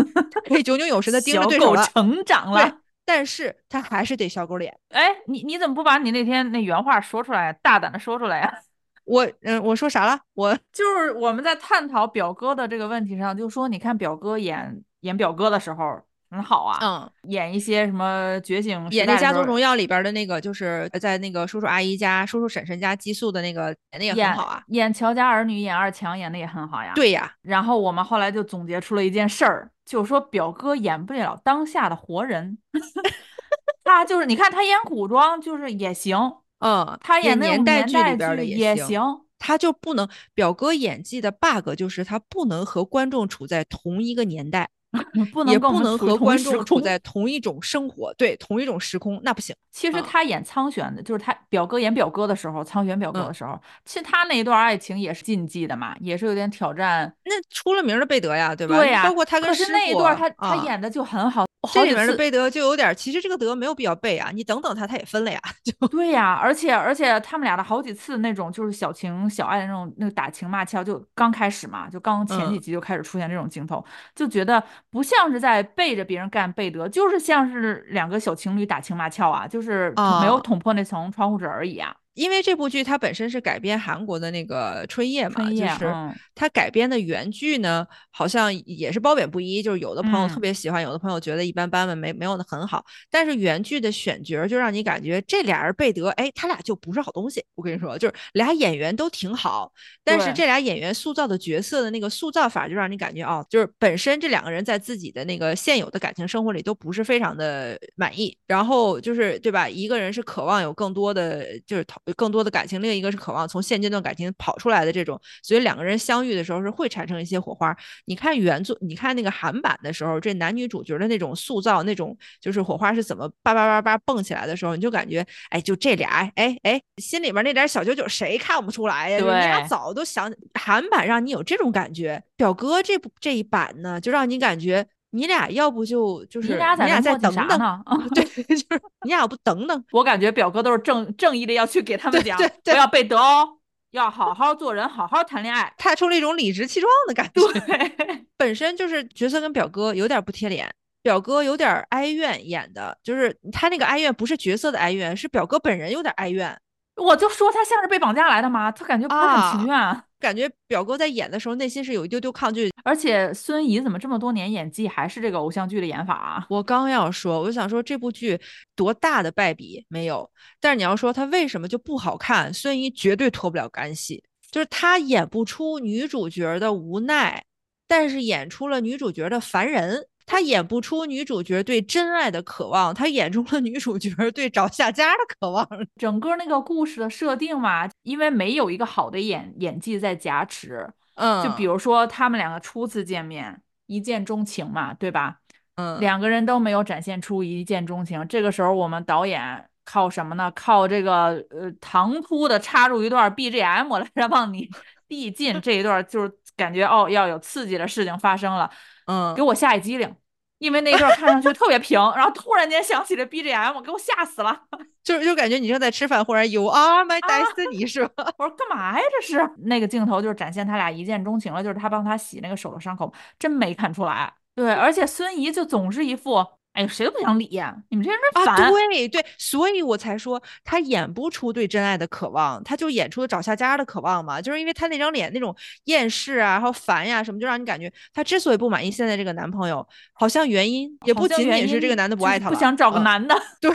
[0.47, 2.80] 可以炯炯有神的 盯着对手了，成长了。
[3.13, 4.73] 但是他还是得小狗脸。
[4.87, 8.59] 哎，你你怎么不把你那天那原话说出来，大胆的说出来呀？
[9.03, 10.17] 我嗯，我说啥了？
[10.33, 24.63] 我就是我们在探讨表哥的这个问题上，就说你看表哥演演表哥的时候很好啊，嗯，演一些什么觉醒，演那《家族荣耀》里边的那个，就是在那个叔叔阿姨家、叔叔婶婶家寄宿的那个，演的也很好啊。
[24.67, 26.93] 演乔家儿女，演二强，演的也很好呀。
[26.95, 27.33] 对呀。
[27.41, 32.57] 然后我们后来就总结出了一件事儿，就是说表哥演不了当下的活人。
[33.83, 36.17] 他就是，你看他演古装就是也行，
[36.59, 39.01] 嗯，他演年代剧里边的也行，
[39.37, 44.69] 他就不能表哥演技的 bug 就是他不能和观众处在同一个年代。
[45.15, 49.55] 也不能和观众处在同一种生活，对，同一种时空，那不行。
[49.71, 57.13] 其实他演苍玄的，就是他表哥演表哥的时候，苍玄表哥的时候，其实他那一段爱情也是禁忌的嘛，也是有点挑战。
[57.23, 58.77] 那出了名的贝德呀，对吧？
[58.77, 61.45] 对呀，包括他跟师傅，那一段他他演的就很好。
[61.71, 65.39] 这里面的贝德就有点，其实这个德没有必要背啊，你等等他，他也分了呀。
[65.63, 81.95] 就对呀，而且而且他们俩的好几次那种就是小情小爱的那种那个打情骂俏，就刚开始嘛，就刚前几集就开始出现这种镜头，就觉得不像是在背着别人干贝德，就是像是两个小情侣打情骂俏啊，就是没有捅破那层窗户纸而已啊。
[82.13, 92.83] 因为这部剧它本身是改编韩国的那个《春夜》嘛，就是它改编的原剧呢，好像也是褒贬不一，就是有的朋友特别喜欢，有的朋友觉得一般般吧，没没有的很好。
[93.09, 97.43] 但是原剧的选角就让你感觉这俩人贝德，哎，他俩就不是好东西。
[97.55, 99.71] 我跟你说，就是俩演员都挺好，
[100.03, 108.37] 但是这俩演员塑造的角色的那个塑造法，就让你感觉哦，就是本身这两个人在自己的那个现有的感情生活里都不是非常的满意。
[108.47, 109.69] 然后就是对吧？
[109.69, 111.83] 一个人是渴望有更多的，就是
[112.17, 117.75] 更多的感情，另一个是渴望从现阶段感情跑出来的这种，所以两个人相遇的时候是会产生一些火花。
[118.05, 129.19] 你看原作，你看那个韩版的时候，这男女主角的那种塑造，那种就是火花是怎么叭叭叭叭蹦起来的时候，你就感觉，哎，就这俩，哎哎，心里面那点小九九谁看不出来呀？
[129.19, 134.87] 你俩早都想韩版让你有这种感觉，表哥这部这一版呢，就让你感觉。
[135.11, 137.83] 你俩要不就就是你俩再等等呢？
[138.15, 139.83] 对， 就是你俩要不等等。
[139.91, 143.57] 我感觉表哥都是正正义的要去给他们 讲，不要被德哦，
[143.91, 145.73] 要好好做人，好好谈恋爱。
[145.77, 147.59] 他出了一种理直气壮的感觉。
[147.59, 156.57] 对，本身就是角色跟表哥有点不贴脸，表哥有点哀怨演的，就是他那个哀怨不是角色的哀怨，是表哥本人有点哀怨。
[156.95, 158.71] 我就说他像是被绑架来的吗？
[158.71, 160.03] 他感觉不是很情愿。
[160.21, 166.45] 感觉表哥在演的时候内心是有一丢丢抗拒，而且孙怡怎么这么多年演技还是这个偶像剧的演法啊？
[166.49, 168.39] 我刚要说，我就想说这部剧
[168.75, 170.31] 多大的败笔没有，
[170.61, 177.43] 但是你要说他为什么就不好看，孙怡绝对脱不了干系，就是她演不出女主角的无奈，
[177.87, 180.05] 但是演出了女主角的烦人。
[180.25, 185.67] 他演不出女主角对真爱的渴望，他演出了女主角对找下家的渴望。
[185.97, 195.37] 整个那个故事的设定嘛，因为没有一个好的演演技在加持，嗯，就比如说他们两个初次见面，一见钟情嘛，对吧？
[195.75, 198.27] 嗯，两个人都没有展现出一见钟情。
[198.27, 200.51] 这个时候我们导演靠什么呢？
[200.55, 204.69] 靠这个呃唐突的插入一段 BGM 来 让你
[205.07, 208.69] 递进这一段，就是感觉哦要有刺激的事情发生了。
[209.05, 210.15] 嗯，给我吓一激灵，
[210.59, 214.61] 因为那一段看上去特别平，然后突然间响起了 BGM，给我吓死了。
[215.03, 218.25] 就是就感觉你正在吃饭，忽然 You are my destiny，是吧？
[218.37, 219.03] 我说干嘛呀？
[219.19, 224.31] 这是那个镜头就是展现他俩一见钟情了，就是他帮他洗那个手的伤口，真没看出来。
[224.53, 228.71] 对，而且孙怡就总是一副哎，谁都不想理呀你们这些人烦。
[228.71, 234.41] 对对，所以我才说他演不出对真爱的渴望，他就演出了找下家的渴望嘛。
[234.41, 235.55] 就是因为他那张脸那种
[235.85, 243.35] 厌世啊，然后烦呀什么，就让你感觉他之所以不满意现在这个男朋友，好像原因也不仅仅是这个男的不爱他了，不想找个男的。
[243.59, 243.69] 对，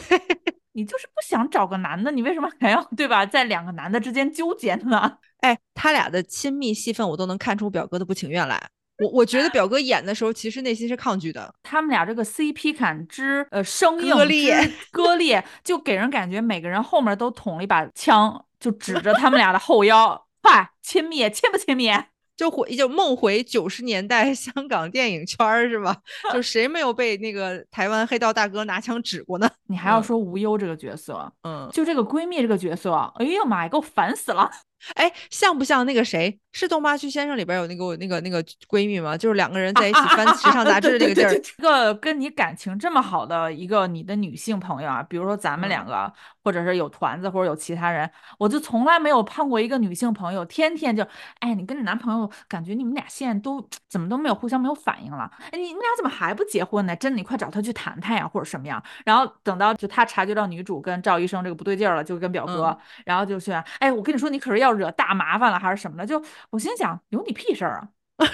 [0.72, 5.18] 你就是不想找个男的，你为什么还要对吧，在两个男的之间纠结呢？
[5.40, 8.70] 哎，他俩的亲密戏份，我都能看出表哥的不情愿来。
[8.98, 11.52] 我我觉得表哥演的时候，其实内心是抗拒的。
[11.62, 21.90] 他们俩这个 CP 感之呃生硬割裂， 割裂，就给人感觉每个人后面都捅了一把枪，就指着他们俩的后腰，快亲密，亲不亲密？
[22.36, 25.96] 就回就梦回九十年代香港电影圈是吧？
[26.34, 29.48] 就谁没有被那个台湾黑道大哥拿枪指过呢？
[29.68, 34.50] 你还要说无忧这个角色，嗯，就这个闺蜜这个角色，哎呀妈呀，给我烦死了！
[34.94, 36.38] 哎，像不像那个谁？
[36.52, 39.14] 是《东八区先生》里边有那个那个那个闺蜜吗？
[39.14, 41.34] 就是两个人在一起翻时尚杂志 这个劲儿。
[41.34, 46.10] 一个跟你感情这么好的一个你的女性朋友啊，比如说咱们两个，
[46.42, 51.06] 或者是有团子，或者有其他人，我就从来没有碰过一个女性朋友，天天就，
[51.40, 55.30] 哎，你跟你男朋友感觉你们俩现在都怎么都没有互相没有反应了？
[55.50, 56.96] 哎，你们俩怎么还不结婚呢？
[56.96, 58.82] 真的，你快找他去谈谈呀，或者什么样？
[59.04, 66.06] 然后等到就他察觉到女主跟赵医生这个不对劲了，就跟表哥，然后就去，哎，我跟你说，你可是要惹大麻烦了，还是什么的？
[66.06, 67.88] 就我心想，有你屁事儿啊！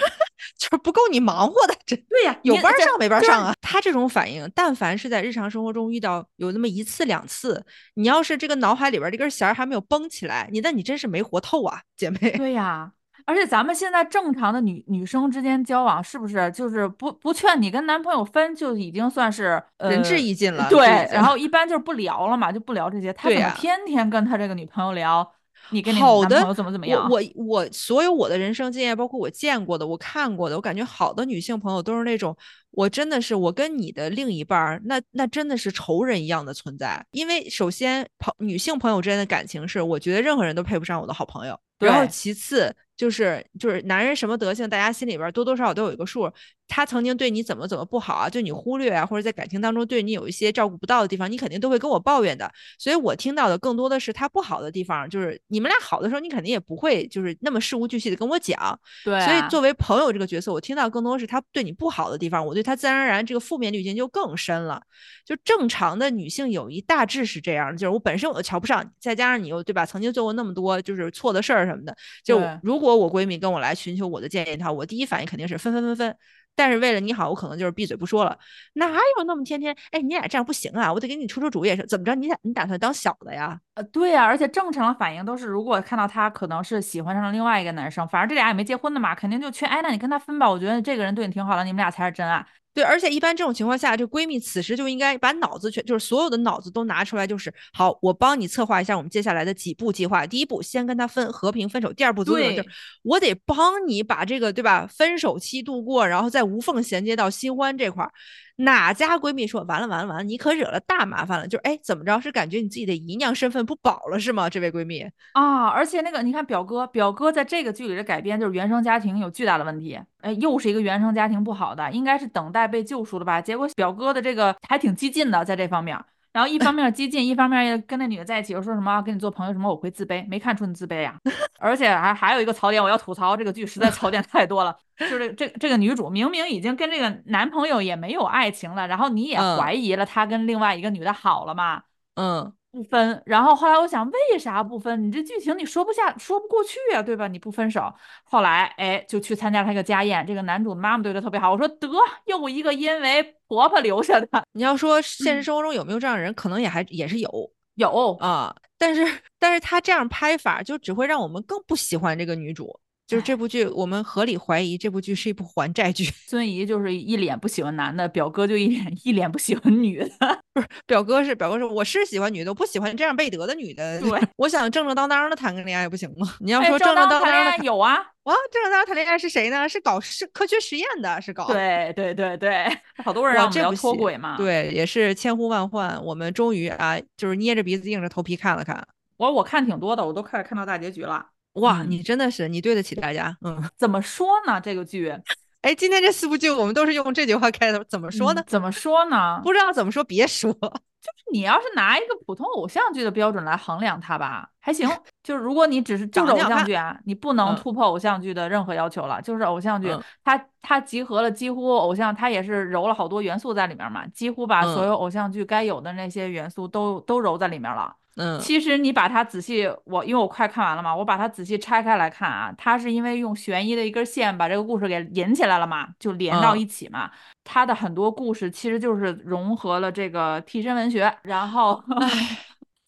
[0.57, 3.53] 就是不够你忙活的，这对呀，有班上没班上啊。
[3.61, 12.31] 他这种反应，但凡是在日常生活中遇到有那么一次两次，你要是这个脑海里边这根弦还没有绷起来，你那你真是没活透啊，姐妹。
[12.37, 12.91] 对呀，
[13.25, 20.67] 而且咱们现在正常的女女生之间交往，是不是就是不不劝你跟男朋友分，就已经算是仁至义尽了？
[20.69, 23.11] 对，然后一般就是不聊了嘛，就不聊这些。
[23.13, 25.29] 他怎么天天跟他这个女朋友聊？
[25.69, 27.09] 你跟你男朋友怎么怎么样？
[27.09, 32.35] 我我我所有我的人生经验，包括我见过的、我看过的，我感觉好的女性朋友都是那种，
[32.71, 37.03] 我真的是我跟你的另一半儿，那那真的是仇人一样的存在。
[37.11, 41.59] 因为首先朋女性朋友之间的感情是，我觉得任何人都配不上我的好朋友。
[41.79, 46.31] 然后其次就是就是男人什么德性，大家心里边多多少少都有一个数。
[46.65, 52.49] 他曾经对你怎么怎么不好啊，对你忽略啊，或者在感情当中对你有一些照顾不到的地方，你肯定都会跟我抱怨的。
[52.79, 58.79] 所以我听到的更多的是他不好的地方，就是你们俩好的时候，你肯定也不会就是那么事无巨细的跟我讲。
[59.03, 64.81] 对，所以作为朋友这个角色，我听到更多是他对你不好的地方，我对他自然而然这个负面滤镜就更深了。
[65.25, 76.15] 就正常的女性友谊大致是这样的，就是我本身我都瞧不上你，再加上你又对吧，曾经做过那么多就是错的事儿什么的，就如果果我闺蜜跟我来寻求我的建议她，我第一反应肯定是分分分分。
[76.55, 78.37] 但是为了你好，我可能就是闭嘴不说了。
[78.73, 79.75] 哪有那么天天？
[79.89, 80.93] 哎，你俩这样不行啊！
[80.93, 82.13] 我得给你出出主意，怎么着？
[82.13, 83.59] 你打你打算当小的呀？
[83.75, 84.23] 呃，对呀。
[84.23, 90.49] 而且正常的反应都是，如果看到他可能是喜欢上了另外一个男生，反正这俩也没结婚的嘛，肯定就劝，哎，那你跟他分吧。
[90.49, 92.45] 我觉得这个人对你挺好的，你们俩才是真爱。
[92.75, 100.25] 对，而且一般这种情况下，这闺蜜此时就应该把脑子全，就是所有的脑子都拿出来，就是好，我帮你策划一下我们接下来的几步计划。
[100.25, 101.93] 第一步，先跟他分和平分手。
[101.93, 102.65] 第二步，就是
[103.03, 104.87] 我得帮你把这个，对吧？
[104.87, 108.11] 分手期度过，然后再无缝衔接到新欢这块儿。
[108.57, 111.47] 哪家闺蜜说完了完了完了，你可惹了大麻烦了？
[111.47, 112.19] 就是哎，怎么着？
[112.19, 114.49] 是感觉你自己的姨娘身份不保了是吗？
[114.49, 115.01] 这位闺蜜
[115.33, 123.41] 啊，而且那个你看表哥，表哥在这个剧里的改编就是原生家庭有巨大的问题，哎，又是一个原生家庭不好的，应该是等待被救赎的吧？
[123.41, 125.99] 结果表哥的这个还挺激进的，在这方面。
[126.33, 131.15] 然后一方面激进，一方面跟那女的在一起，又说什么跟你做朋友什么，我会自卑，没看出你自卑呀。
[131.59, 134.75] 而且还还有一个槽点，我要吐槽这个剧实在槽点 太多了。
[134.97, 141.83] 就是这这个女主明明已经跟这个男朋友也没有爱情了，然后你也怀疑了她跟另外一个女的好了嘛？
[142.15, 142.51] 嗯。
[142.73, 145.05] 不分，然后后来我想，为啥不分？
[145.05, 147.27] 你这剧情你说不下，说不过去呀，对吧？
[147.27, 147.93] 你不分手，
[148.23, 150.25] 后来哎，就去参加他一个家宴。
[150.25, 151.87] 这个男主妈妈对他特别好，我说得
[152.25, 154.27] 又一个因为婆婆留下的。
[154.53, 159.05] 你要说现实生活中有没有这样的人，可能也还也是有有啊，但是
[159.39, 162.79] 但是他这样拍法就只会让我们更不喜欢这个女主。
[163.05, 166.05] 就是这部剧，我们合理怀疑这部剧是一部还债剧。
[166.25, 170.09] 孙怡就是一脸不喜欢男的，表哥就一脸一脸不喜欢女的。
[170.53, 173.99] 不是表哥是表哥是，我是喜欢女的，我不喜欢这样背德的女的。
[174.01, 176.33] 对， 我想正正当当的谈个恋爱不行吗？
[176.39, 179.67] 你要说正正当当的有啊，哇，正正当当谈恋爱是谁呢？
[179.67, 181.47] 是搞是科学实验的，是搞。
[181.47, 182.65] 对对对对，
[183.03, 184.37] 好多人让我们要脱轨嘛。
[184.37, 188.87] 对，也是千呼万唤，我们终于啊，就是捏着鼻子硬着头皮看了看。
[189.17, 191.25] 我我看挺多的，我都快看到大结局了。
[191.53, 194.59] 哇，你真的是你对得起大家，嗯， 怎么说呢？
[194.59, 195.13] 这个剧，
[195.61, 198.43] 哎，今天这四部剧我们都是用这句话开头，怎么说呢？
[198.47, 199.39] 怎么说呢？
[199.43, 200.51] 不知道怎么说，别说。
[201.03, 204.89] 就是你要是拿一个普通偶像剧的标准来衡量它吧，还行。
[205.21, 209.21] 就是如果你只是就是偶像剧啊，你不能突破偶像剧的任何要求了。
[209.21, 209.93] 就是偶像剧，
[210.23, 217.93] 它它集合了几乎偶像，它也是揉了好多元素在里面嘛，几乎把所有偶像剧该有的那些元素都都揉在里面了。
[218.15, 227.09] 嗯，其实你把它仔细，我因为我快看完了嘛，我把它仔细拆开来看啊，它是因为用悬疑的一根线把这个故事给引起来了嘛，就连到一起嘛。
[227.43, 231.83] 它的很多故事其实就是融合了这个替身文学，然后。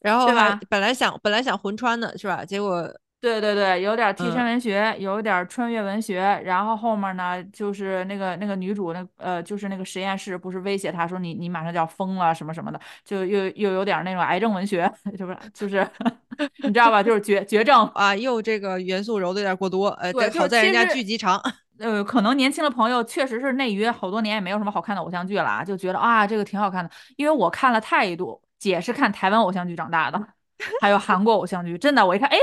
[0.02, 0.60] 然后 对吧？
[0.70, 2.46] 本来想本来想魂穿的是吧？
[2.46, 2.88] 结果
[3.26, 6.20] 对对对，有点替身文学，有点穿越文学。
[6.46, 15.38] 然后后面呢，就是那个那个女主那呃，就是那个实验室不是威胁她说你你马上就要疯了什么什么的，就又又有点那种癌症文学， 是不是？
[15.56, 15.88] 就是
[16.62, 17.02] 你知道吧？
[17.02, 19.88] 就是绝绝症啊，又这个元素揉的有点过多。
[20.00, 21.42] 呃，好在人家剧集长。
[21.80, 28.40] 呃，可能年轻的朋友确实是内娱好多年也没有什么好看的偶像剧了啊，就觉得啊这个挺好看的，因为我看了太多。
[28.58, 30.20] 姐是看台湾偶像剧长大的，
[30.82, 32.38] 还有韩国偶像剧，真的，我一看，哎，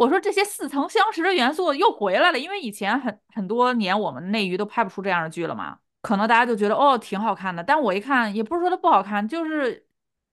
[0.00, 9.86] 我说这些似曾相识的元素又回来了，因为以前很很多年我们内娱都拍不出这样的剧了嘛，可能大家就觉得哦挺好看的，但我一看也不是说它不好看，就是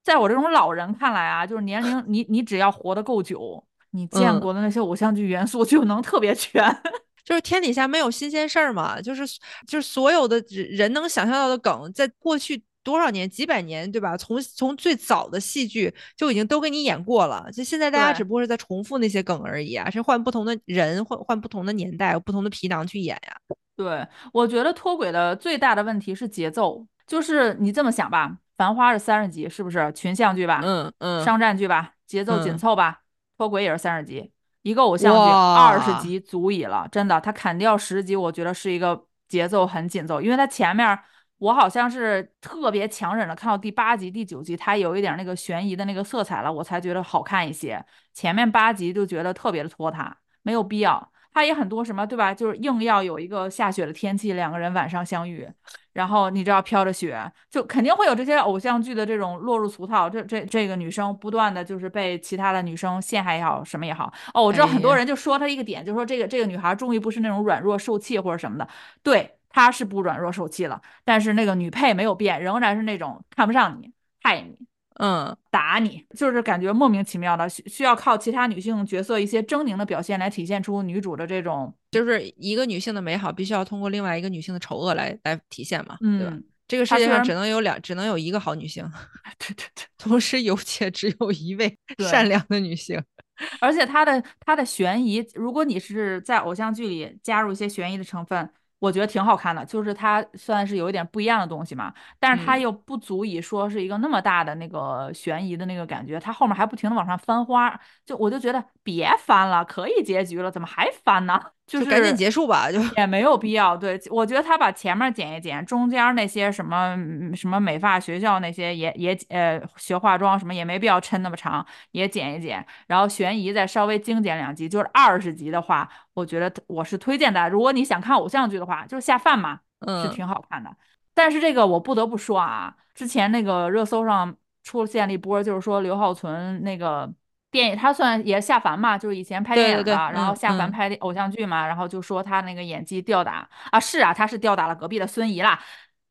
[0.05, 3.61] 在我这种老人看来啊，就是年龄你你只要活得够久，
[3.91, 6.63] 你见过的那些偶像剧元素就能特别全，
[7.26, 9.24] 就是天底下没有新鲜事儿嘛，就是
[9.68, 12.63] 就是所有的人能想象到的梗，在过去。
[12.88, 14.16] 多少年，几百年，对吧？
[14.16, 23.36] 从从最早的戏剧就已经都给你演过了，就现在大家只不过是在重复那些梗而已啊，是换不同的人，换换不同的年代，不同的皮囊去演呀。
[23.76, 30.62] 对，我觉得脱轨的最大的问题是节奏，就是你这么想吧，《繁花》是三十集，是不是群像剧吧？
[30.64, 33.02] 嗯嗯，商战剧吧，节奏紧凑吧。
[33.38, 34.32] 脱轨也是三十集，
[34.62, 40.98] 一个偶像剧二十集足矣了，真的，他砍掉十集，我觉得是一个节奏很紧凑，因为他前面。
[41.40, 47.84] 我好像是特别强忍了，看到第八集、第九集，它有一点那个悬疑的那个色彩了，我才觉得好看一些。
[48.14, 51.12] 前面八集就觉得特别的拖沓，没有必要。
[51.32, 52.34] 它也很多什么，对吧？
[52.34, 55.48] 就是硬要有一个下雪的天气，两个人晚上相遇，
[55.94, 60.10] 然后你知道飘着雪，就肯定会有这些偶像剧的这种落入俗套。
[60.10, 64.12] 这这这个女生不断的就是被其他的女生陷害也好，什么也好。
[64.34, 68.68] 哦，我知道很多人就说她一个点，就说这个这个女孩终于不是那种软弱受气或者什么的，
[69.04, 69.37] 对。
[69.58, 73.91] 他是不软弱受气了，但是那个女配没有变，仍然是那种看不上你、
[74.22, 74.55] 害你、
[74.99, 86.38] 嗯，打你，就是感觉莫名其妙的，需需要靠其他女性角色一些狰狞的表现来体现出女主的这种，就是一个女性的美好，必须要通过另外一个女性的丑恶来来体现嘛，对吧？
[86.68, 88.84] 这个世界上只能有两，只能有一个好女性，
[89.39, 91.76] 对对对，同时有且只有一位
[92.08, 93.03] 善良的女性，
[93.60, 98.47] 而且她的她的悬疑，如果你是在偶像剧里加入一些悬疑的成分。
[98.80, 111.42] 我觉得挺好看的，就是它算是有一点不一样的东西嘛，但是它又不足以说是一个那么大的那个悬疑的那个感觉，它后面还不停的往上翻花，就我就觉得别翻了，可以结局了，怎么还翻呢？
[111.68, 113.76] 就是赶紧结束吧，就也没有必要。
[113.76, 116.97] 对，我觉得他把前面剪一剪，中间那些什么
[117.36, 122.65] 什么美发学校那些也也呃学化妆什么也没必要抻那么长，也剪一剪。
[122.88, 127.49] 然后悬疑再稍微精简两集，就是二十集的话，我觉得我是推荐大家。
[127.49, 129.59] 如果你想看偶像剧的话，就是下饭嘛，
[130.01, 130.74] 是挺好看的。
[131.13, 137.13] 但是这个我不得不说啊，之前那个热搜上出现了一波，就是说刘浩存那个。
[137.58, 145.60] 电影他算也下凡嘛，就是以前拍电影的，然后下凡拍偶像剧嘛，然后就说他那个演技吊打啊，是啊，他是吊打了隔壁的孙怡啦。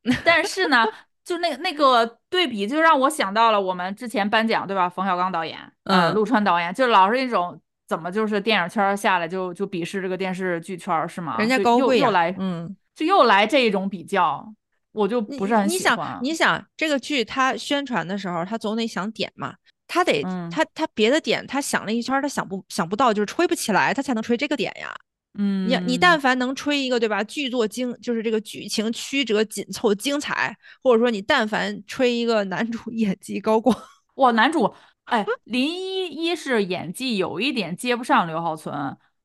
[0.25, 0.85] 但是呢，
[1.23, 4.89] 就那那个对比，就让我想到了我们之前颁奖对吧？
[4.89, 11.37] 冯小刚导演，嗯，陆川导演，就老是一种怎么就是电影圈下来就就鄙视这个电视剧圈是吗？
[11.39, 14.45] 人家高贵又来，嗯，就又来这一种比较，
[14.91, 16.19] 我就不是很喜欢。
[16.21, 19.55] 你想，你想这个剧它宣传的时候，他总得想点嘛。
[19.87, 20.21] 他得
[20.51, 24.93] 他他别的点他想了一圈他想不想不到就是吹不起来他才能吹这个点呀，
[25.39, 27.23] 嗯，你你但凡能吹一个对吧？
[27.23, 33.75] 剧作精就是这个剧情曲折紧凑精彩，或者说你但凡吹一个男主演技高光，
[34.15, 34.73] 哇男主
[35.05, 38.75] 哎林一一是演技有一点接不上刘浩存，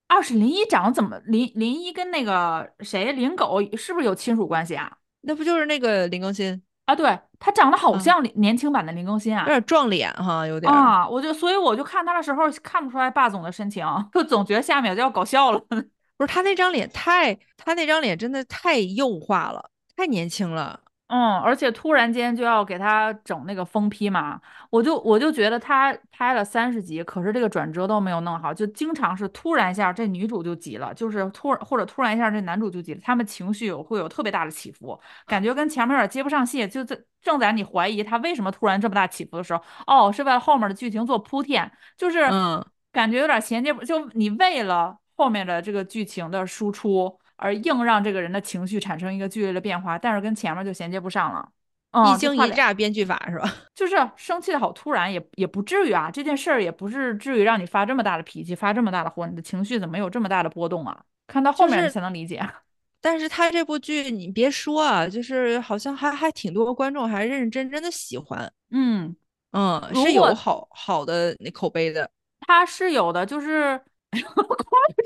[0.06, 4.92] 二是林一长怎么林林一跟那个谁林狗是不是有亲属关系啊？
[5.22, 6.62] 那不就是那个林更新？
[6.84, 13.84] 啊，对他长得好像年轻版的林更新啊，有点撞脸哈，有点啊，我就所以我就看他的时候看不出来霸总的深情，
[14.14, 15.60] 就总觉得下面就要搞笑了。
[16.16, 20.78] 不是他那张脸太，他那张脸真的太幼化了，太年轻了。
[21.08, 24.40] 嗯，而且突然间就要给他整那个封批嘛，
[24.70, 42.64] 我就我就觉得他拍了三十集，可是这个转折都没有弄好，就经常是突然一下这女主就急了，就是突或者突然一下这男主就急了，他们情绪有会有特别大的起伏，感觉跟前面有点接不上戏，就在正在你怀疑他为什么突然这么大起伏的时候，哦，是为了后面的剧情做铺垫，就是嗯。
[42.92, 51.48] 感觉有点衔接不，就你为了后面的这个剧情的输出而硬让这个人的情绪产生一个剧烈的变化，但是跟前面就衔接不上了。
[52.10, 53.52] 一惊一乍编剧法是吧？
[53.74, 56.10] 就是生气的好突然，也也不至于啊。
[56.10, 61.02] 这件事儿也不是至于让你发这么大的脾气，发这么大的火，你的情绪怎么有这么大的波动啊？
[61.26, 62.42] 看到后面才能理解。
[63.02, 68.50] 但是他这部剧你别说啊，就是好像还还挺多观众还认认真真的喜欢。
[68.70, 69.14] 嗯
[69.50, 72.08] 嗯，是有好好的那口碑的。
[72.46, 73.78] 他是有的，就是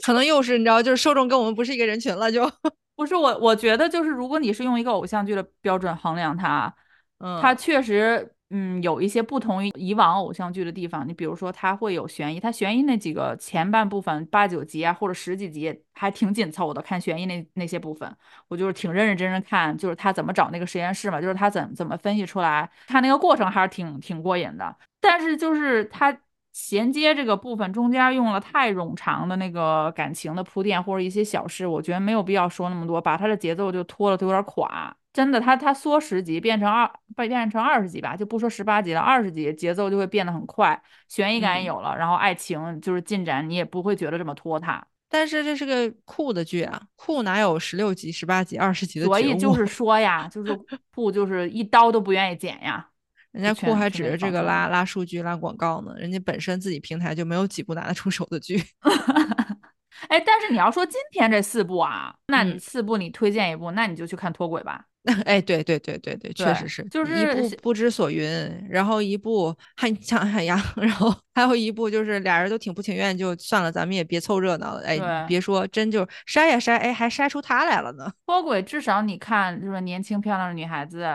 [0.05, 2.51] 可能又是你知道，就是受众跟我们不是一个人群了，就。
[2.97, 6.75] 不是我，我觉得就是如果你是用一个偶像剧的标准衡量它，
[7.19, 11.07] 嗯，它确实，嗯，有一些不同于以往偶像剧的地方。
[11.07, 16.81] 你比如说，它会有悬疑，它悬疑那几个前半部分八九集啊，或者十几集还挺紧凑的。
[16.81, 18.11] 看悬疑那那些部分，
[18.49, 24.75] 我就是挺认认真真看，就是他怎么找那个实验室嘛，就是他怎怎么分析出来，看那个过程还是挺挺过瘾的。
[25.03, 26.17] 但是就是他。
[26.57, 34.97] 衔接这个部分中间用了太冗长的那个感情的铺垫，或者一些小事，我觉得没有必要说那么多，把它的节奏就拖了，都有点垮。
[35.13, 44.83] 真的，它它缩十集变成二，变成二十集吧，就不说十八集了，二十集节奏就会变得很快，悬疑感也有了，然后爱情就是进展，你也不会觉得这么拖沓。
[45.11, 49.05] 但是这是个酷的剧啊，酷哪有十六集、十八集、二十集的？
[49.05, 50.59] 所以就是 说呀，就是
[50.95, 52.89] 酷就是一刀都不愿意剪呀。
[53.37, 58.63] 人家酷还指着这个拉拉数据、拉广告呢，人家本身自己平台就没有几部拿得出手的剧。
[60.09, 64.85] 哎，但是你要说今天这四部啊，那你四部你推荐一部，那你就去看脱轨吧。
[65.25, 68.29] 哎，对对对对对，确实是，就是一部不知所云，
[68.69, 74.83] 然后一部汉强汉阳，然后还有一部就是俩人都挺不情愿，就算了，咱们也别凑热闹了。
[74.85, 78.13] 哎，别说真就筛呀筛，哎，还筛出他来了呢。
[78.27, 81.07] 脱轨至少你看，就是年轻漂亮的女孩子。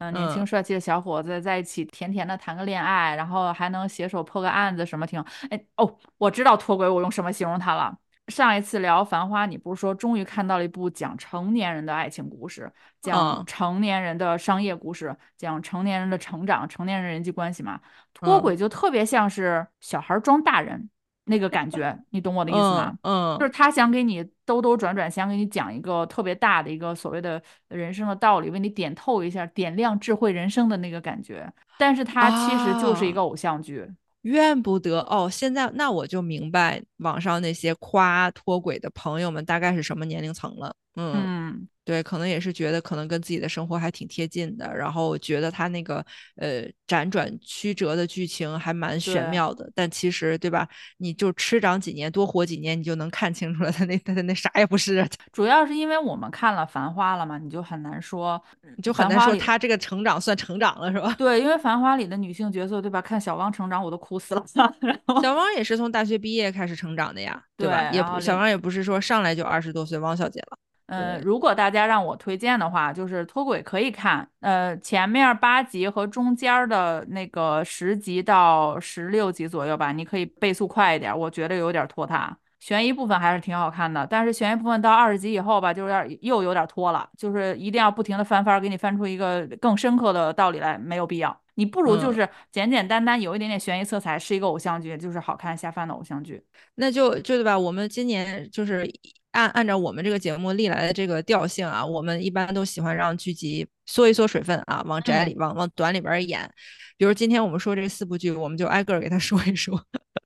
[0.00, 7.94] 嗯，年轻帅气的小伙子在一起甜甜的谈个恋爱，然后还能携手破个案子，什么挺哎哦，我知道脱轨我用什么形容他了。
[8.28, 12.72] 上一次聊《繁花》，你不是说终于看到了一部讲成年人的爱情故事，
[13.02, 17.80] 讲成年人的商业故事，讲成年人的成长、成年人人际关系嘛？
[18.14, 20.88] 脱轨就特别像是小孩装大人。
[21.24, 22.92] 那个感觉，你懂我的意思吗？
[23.02, 31.48] 嗯，就是他想给你兜兜转转，想给你讲一个特别大的一个所谓的人生的道理，为你点透一下，点亮智慧人生的那个感觉。
[31.78, 33.88] 但是它其实就是一个偶像剧。
[34.22, 40.74] 怨不得哦，现在那我就明白网上那些夸脱轨的朋友们大概是什么年龄层了。
[40.96, 41.68] 嗯。
[41.90, 45.96] 对，可能也是觉得可能跟自己的生活还挺贴近的，然后觉得他那个
[46.36, 49.68] 呃辗转曲折的剧情还蛮玄妙的。
[49.74, 50.68] 但其实对吧？
[50.98, 53.72] 你就吃长几年，多活几年，你就能看清楚了。
[53.72, 55.04] 他那他那啥也不是。
[55.32, 58.40] 主要是因为我们看了《繁花》了嘛，你就很难说，
[58.76, 61.12] 你就很难说他这个成长算成长了是吧？
[61.18, 63.02] 对，因为《繁花》里的女性角色对吧？
[63.02, 64.44] 看小汪成长我都哭死了。
[65.20, 67.90] 小汪也是从大学毕业开始成长的呀，对吧？
[67.90, 70.56] 也不小汪也不是说上来就二十多岁汪小姐了。
[70.90, 82.36] 嗯，如果大家让我推荐的话，就是脱轨可以看，呃，前面八集和中间的那个十集到十六集左右吧，你可以倍速快一点，我觉得有点拖沓。
[82.58, 91.40] 悬疑部分还是挺好看的，但是悬疑部分到二十集以后吧，就有点又有点拖了，就是一定要不停的翻番，给你翻出一个更深刻的道理来，没有必要。
[91.54, 96.42] 你不如就是简简单单有一点点悬疑色彩，是一个偶像剧，就是好看下饭的偶像剧。
[96.74, 97.58] 那就就对吧？
[97.58, 98.84] 我们今年就是。
[99.32, 106.50] 按按照我们这个节目历来的这个调性啊，我们一般都喜欢让剧集缩一缩水分啊，往窄里、往往短里边演。
[106.96, 109.80] 比如今天我们说这四部剧，我们就挨个给他说一说。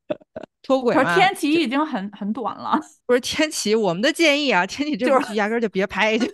[0.62, 2.80] 脱轨嘛，天启已经很很短了。
[3.04, 6.26] 不是天启，我们的建议啊，天启这部剧压根就别拍， 就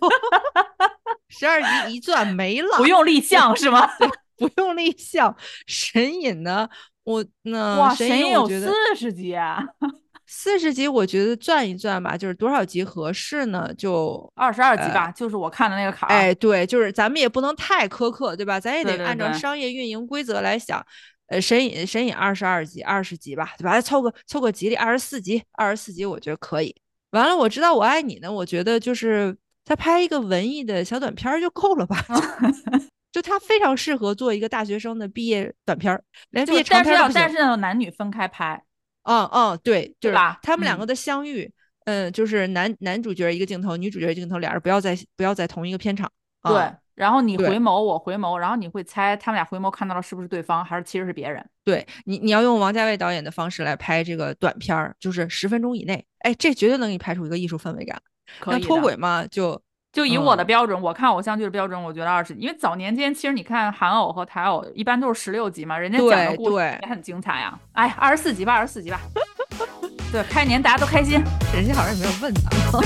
[1.29, 3.91] 十二集一转没了，不用立项是吗？
[3.99, 5.37] 对，不用立项。
[5.67, 6.69] 神隐呢，
[7.03, 9.61] 我那哇，神隐有四十集啊。
[10.33, 13.69] 四十集我觉得转一转吧，就是多少集合适呢？
[13.75, 16.13] 就二十二集吧，就是我看的那个坎儿。
[16.13, 18.61] 哎，对，就是咱们也不能太苛刻，对吧？
[18.61, 20.87] 咱也得按照商业运营规则来想。
[21.27, 23.81] 呃，神隐神隐二十二集，二十集吧，对吧？
[23.81, 26.75] 凑个凑个吉利，二十四集，二十四集我觉得可以。
[27.11, 32.05] 完了，我知道我爱你呢，我觉得就是他拍一个文艺的小短片就够了吧？
[33.11, 36.01] 就他非常适合做一个大学生的毕业短片儿，
[36.31, 38.63] 连毕业长片都不但是要男女分开拍。
[39.03, 41.51] 嗯嗯，对，就是他们两个的相遇，
[41.85, 46.11] 嗯，就是男男主角一个镜头，女主角一个镜头，俩人不要在不要在同一个片场。
[46.43, 51.45] 对，然后你回眸，我回眸，然后你会猜他们俩回眸看到了是不是对方，还是其实是别人？
[51.65, 58.01] 对你，你要用王家卫导演的方式来拍这个短片儿，就是十分钟以内，哎，这绝对能给你拍出一个艺术氛围感。
[58.47, 59.61] 那脱轨嘛，就。
[59.93, 67.59] 就以我的标准，我看偶像剧的标准，我觉得二十，因为早年间其实你看韩偶和台偶一般都是十六集嘛，人家讲的故事也很精彩啊。
[67.73, 69.01] 哎，二十四集吧，二十四集吧。
[70.13, 71.21] 对，开年大家都开心。
[71.53, 72.41] 人家好像也没有问呢。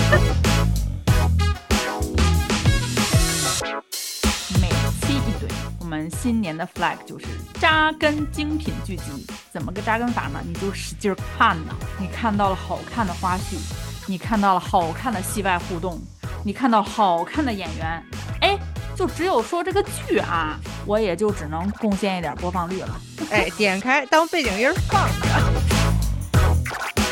[4.59, 4.69] 每
[5.03, 5.47] 期一嘴，
[5.81, 7.27] 我们新年的 flag 就是
[7.61, 9.03] 扎根精品剧集。
[9.51, 10.41] 怎么个扎根法呢？
[10.43, 13.59] 你就使劲看呐，你看到了好看的花絮，
[14.07, 16.01] 你看到了好看的戏外互动，
[16.47, 18.05] 你看到好看的演员，
[18.43, 18.59] 哎，
[18.95, 23.01] 就只有说这个剧啊，我也就只能贡献一点播放率了。
[23.31, 27.04] 哎，点开当背景音放着。